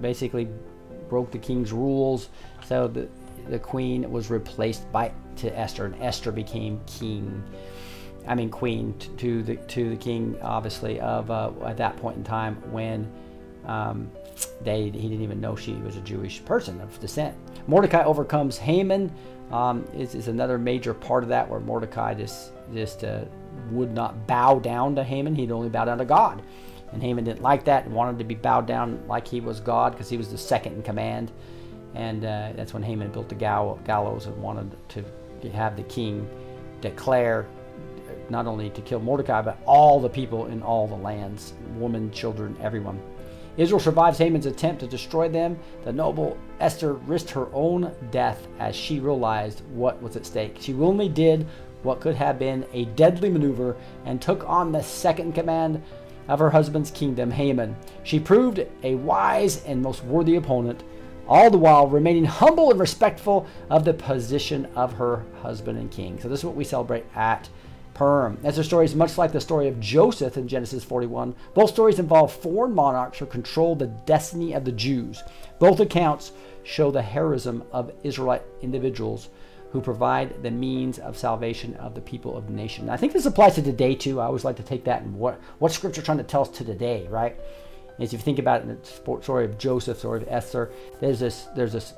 [0.00, 0.48] basically
[1.08, 2.28] broke the king's rules.
[2.66, 3.08] So the,
[3.48, 7.42] the queen was replaced by to Esther, and Esther became king.
[8.26, 12.24] I mean, queen to the to the king, obviously, of uh, at that point in
[12.24, 13.10] time when
[13.66, 14.10] um,
[14.62, 17.36] they he didn't even know she was a Jewish person of descent.
[17.66, 19.12] Mordecai overcomes Haman
[19.50, 23.24] um, is, is another major part of that, where Mordecai just just uh,
[23.70, 26.42] would not bow down to Haman; he'd only bow down to God.
[26.94, 29.92] And Haman didn't like that and wanted to be bowed down like he was God
[29.92, 31.32] because he was the second in command.
[31.94, 35.04] And uh, that's when Haman built the gallows and wanted to
[35.50, 36.28] have the king
[36.80, 37.46] declare
[38.30, 42.56] not only to kill Mordecai, but all the people in all the lands women, children,
[42.62, 43.00] everyone.
[43.56, 45.58] Israel survives Haman's attempt to destroy them.
[45.84, 50.56] The noble Esther risked her own death as she realized what was at stake.
[50.60, 51.46] She willingly did
[51.82, 53.76] what could have been a deadly maneuver
[54.06, 55.82] and took on the second command
[56.28, 57.76] of her husband's kingdom, Haman.
[58.02, 60.82] She proved a wise and most worthy opponent,
[61.28, 66.18] all the while remaining humble and respectful of the position of her husband and king.
[66.20, 67.48] So, this is what we celebrate at
[67.94, 68.38] Purim.
[68.42, 71.34] As Esther's story is much like the story of Joseph in Genesis 41.
[71.54, 75.22] Both stories involve foreign monarchs who control the destiny of the Jews.
[75.58, 76.32] Both accounts
[76.64, 79.28] show the heroism of Israelite individuals
[79.74, 82.88] who provide the means of salvation of the people of the nation.
[82.88, 84.20] I think this applies to today too.
[84.20, 86.64] I always like to take that and what what scripture trying to tell us to
[86.64, 87.36] today, right?
[87.98, 88.76] As you think about the
[89.20, 90.70] story of Joseph, story of Esther,
[91.00, 91.92] there's this there's this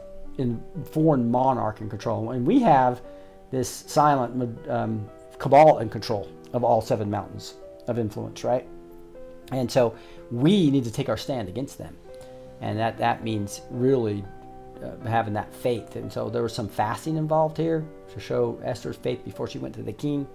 [0.91, 3.03] foreign monarch in control, and we have
[3.51, 5.07] this silent um,
[5.39, 7.57] cabal in control of all seven mountains
[7.89, 8.67] of influence, right?
[9.53, 9.95] And so
[10.31, 11.95] we need to take our stand against them.
[12.63, 14.25] And that, that means really
[14.83, 15.97] uh, having that faith.
[15.97, 19.75] And so there was some fasting involved here to show Esther's faith before she went
[19.77, 20.27] to the king.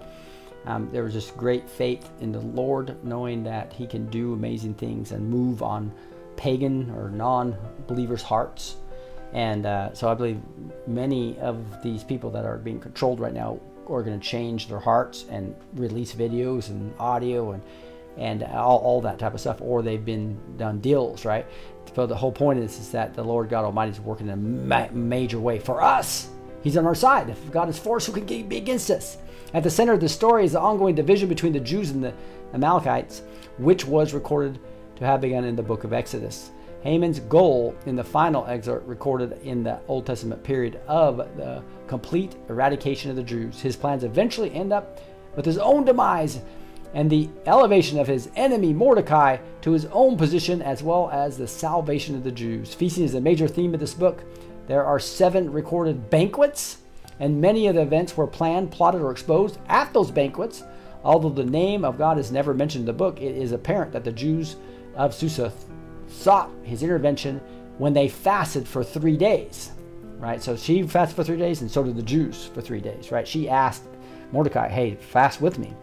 [0.66, 4.76] Um, there was just great faith in the Lord, knowing that He can do amazing
[4.76, 5.92] things and move on
[6.36, 7.56] pagan or non
[7.88, 8.78] believers' hearts.
[9.34, 10.42] And uh, so I believe
[10.88, 13.60] many of these people that are being controlled right now
[13.90, 17.64] are going to change their hearts and release videos and audio and
[18.18, 21.46] and all, all that type of stuff, or they've been done deals, right?
[21.96, 24.38] So the whole point is, is that the Lord God Almighty is working in a
[24.38, 26.30] ma- major way for us.
[26.64, 27.30] He's on our side.
[27.30, 29.18] If God is for us, who can be against us?
[29.54, 32.14] At the center of the story is the ongoing division between the Jews and the
[32.54, 33.24] Amalekites,
[33.58, 34.60] which was recorded
[34.96, 36.52] to have begun in the book of Exodus.
[36.82, 42.36] Haman's goal in the final excerpt recorded in the Old Testament period of the complete
[42.50, 43.60] eradication of the Jews.
[43.60, 45.00] His plans eventually end up
[45.36, 46.42] with his own demise
[46.94, 51.48] and the elevation of his enemy Mordecai to his own position, as well as the
[51.48, 52.74] salvation of the Jews.
[52.74, 54.24] Feasting is a major theme of this book.
[54.68, 56.78] There are seven recorded banquets,
[57.20, 60.64] and many of the events were planned, plotted, or exposed at those banquets.
[61.04, 64.04] Although the name of God is never mentioned in the book, it is apparent that
[64.04, 64.56] the Jews
[64.96, 65.52] of Susa
[66.08, 67.40] sought his intervention
[67.78, 69.72] when they fasted for three days,
[70.20, 70.44] right?
[70.44, 73.28] So she fasted for three days, and so did the Jews for three days, right?
[73.28, 73.84] She asked
[74.32, 75.74] Mordecai, "Hey, fast with me,"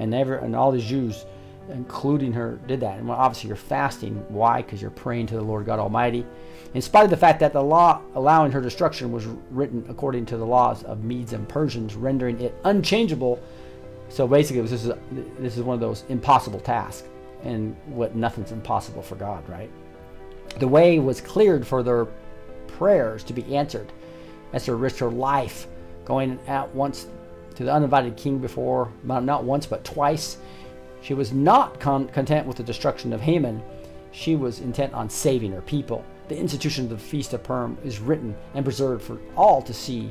[0.00, 1.26] and never, and all the Jews,
[1.68, 2.98] including her, did that.
[2.98, 4.16] And well, obviously, you're fasting.
[4.28, 4.62] Why?
[4.62, 6.26] Because you're praying to the Lord God Almighty.
[6.74, 10.36] in spite of the fact that the law allowing her destruction was written according to
[10.36, 13.40] the laws of Medes and Persians, rendering it unchangeable.
[14.08, 14.92] So basically, this is
[15.38, 17.06] this is one of those impossible tasks,
[17.44, 19.70] and what nothing's impossible for God, right?
[20.58, 22.06] The way was cleared for their
[22.66, 23.92] prayers to be answered.
[24.52, 25.66] Esther risked her life
[26.04, 27.06] going at once
[27.60, 30.38] to the uninvited king before, not once but twice.
[31.02, 33.62] She was not con- content with the destruction of Haman.
[34.12, 36.02] She was intent on saving her people.
[36.28, 40.10] The institution of the Feast of Purim is written and preserved for all to see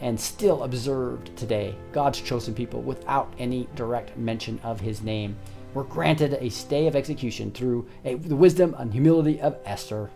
[0.00, 1.72] and still observed today.
[1.92, 5.36] God's chosen people, without any direct mention of his name,
[5.72, 10.10] were granted a stay of execution through a, the wisdom and humility of Esther.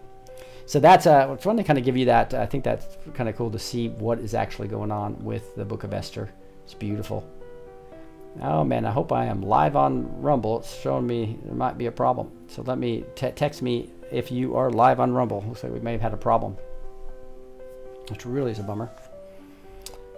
[0.70, 2.32] So that's uh, fun to kind of give you that.
[2.32, 5.64] I think that's kind of cool to see what is actually going on with the
[5.64, 6.32] Book of Esther.
[6.62, 7.28] It's beautiful.
[8.40, 10.60] Oh man, I hope I am live on Rumble.
[10.60, 12.30] It's showing me there might be a problem.
[12.46, 15.44] So let me te- text me if you are live on Rumble.
[15.48, 16.56] Looks like we may have had a problem,
[18.08, 18.92] which really is a bummer.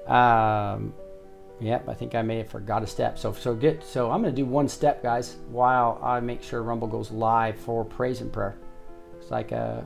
[0.07, 0.93] Um,
[1.61, 3.19] yep, I think I may have forgot a step.
[3.19, 6.89] So so get so I'm gonna do one step, guys, while I make sure Rumble
[6.89, 8.59] goes live for praise and prayer.
[9.19, 9.81] It's like uh,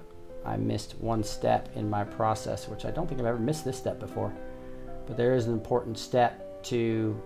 [0.46, 3.76] I missed one step in my process, which I don't think I've ever missed this
[3.76, 4.32] step before.
[5.06, 7.20] But there is an important step to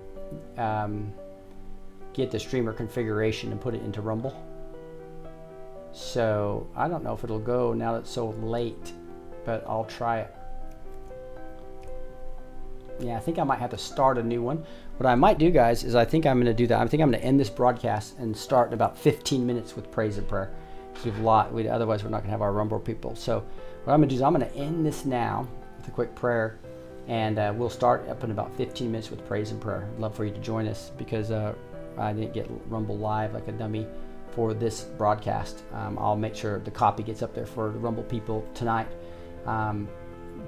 [0.57, 1.13] um,
[2.13, 4.35] get the streamer configuration and put it into Rumble.
[5.93, 8.93] So I don't know if it'll go now that it's so late,
[9.45, 10.35] but I'll try it.
[13.01, 14.65] Yeah, I think I might have to start a new one.
[14.99, 16.79] What I might do, guys, is I think I'm going to do that.
[16.79, 19.91] I think I'm going to end this broadcast and start in about 15 minutes with
[19.91, 20.51] praise and prayer.
[21.05, 21.53] We've lot.
[21.53, 23.15] We, otherwise, we're not going to have our Rumble people.
[23.17, 23.45] So
[23.85, 25.47] what I'm going to do is I'm going to end this now
[25.77, 26.59] with a quick prayer,
[27.09, 29.89] and uh, we'll start up in about 15 minutes with praise and prayer.
[29.95, 31.55] I'd love for you to join us because uh,
[31.97, 33.87] I didn't get Rumble live like a dummy
[34.33, 35.63] for this broadcast.
[35.73, 38.89] Um, I'll make sure the copy gets up there for the Rumble people tonight.
[39.47, 39.89] Um,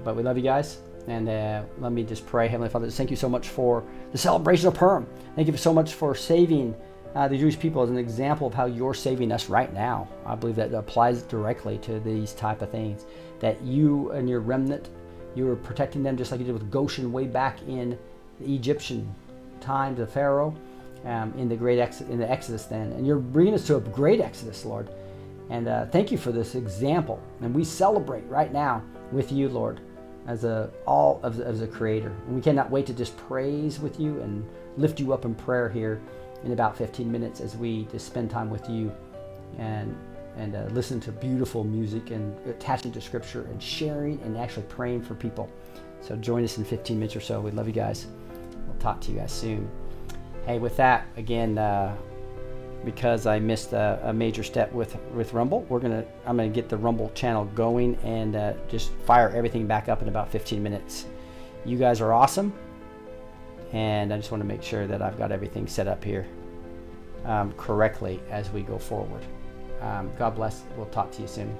[0.03, 0.79] but we love you guys.
[1.07, 4.67] And uh, let me just pray, Heavenly Father, thank you so much for the celebration
[4.67, 5.05] of Purim.
[5.35, 6.75] Thank you so much for saving
[7.15, 10.07] uh, the Jewish people as an example of how you're saving us right now.
[10.25, 13.05] I believe that applies directly to these type of things.
[13.39, 14.89] That you and your remnant,
[15.35, 17.97] you are protecting them just like you did with Goshen way back in
[18.39, 19.13] the Egyptian
[19.59, 20.55] times of Pharaoh,
[21.05, 23.81] um, in the great ex- in the Exodus then, and you're bringing us to a
[23.81, 24.89] great Exodus, Lord.
[25.49, 27.21] And uh, thank you for this example.
[27.41, 28.81] And we celebrate right now
[29.11, 29.81] with you, Lord
[30.25, 32.13] as a all of as a creator.
[32.27, 35.69] And we cannot wait to just praise with you and lift you up in prayer
[35.69, 36.01] here
[36.43, 38.91] in about 15 minutes as we just spend time with you
[39.57, 39.95] and
[40.35, 45.01] and uh, listen to beautiful music and attaching to scripture and sharing and actually praying
[45.03, 45.47] for people.
[46.01, 47.39] So join us in 15 minutes or so.
[47.39, 48.07] We love you guys.
[48.67, 49.69] We'll talk to you guys soon.
[50.47, 51.95] Hey, with that, again, uh,
[52.83, 55.61] because I missed a, a, major step with with Rumble.
[55.69, 59.87] We're gonna I'm gonna get the Rumble channel going and uh, just fire everything back
[59.87, 61.05] up in about 15 minutes.
[61.63, 62.53] You guys are awesome,
[63.73, 66.25] and I just want to make sure that I've got everything set up here
[67.25, 69.23] um, correctly as we go forward.
[69.81, 70.63] Um, God bless.
[70.77, 71.57] We'll talk to you soon.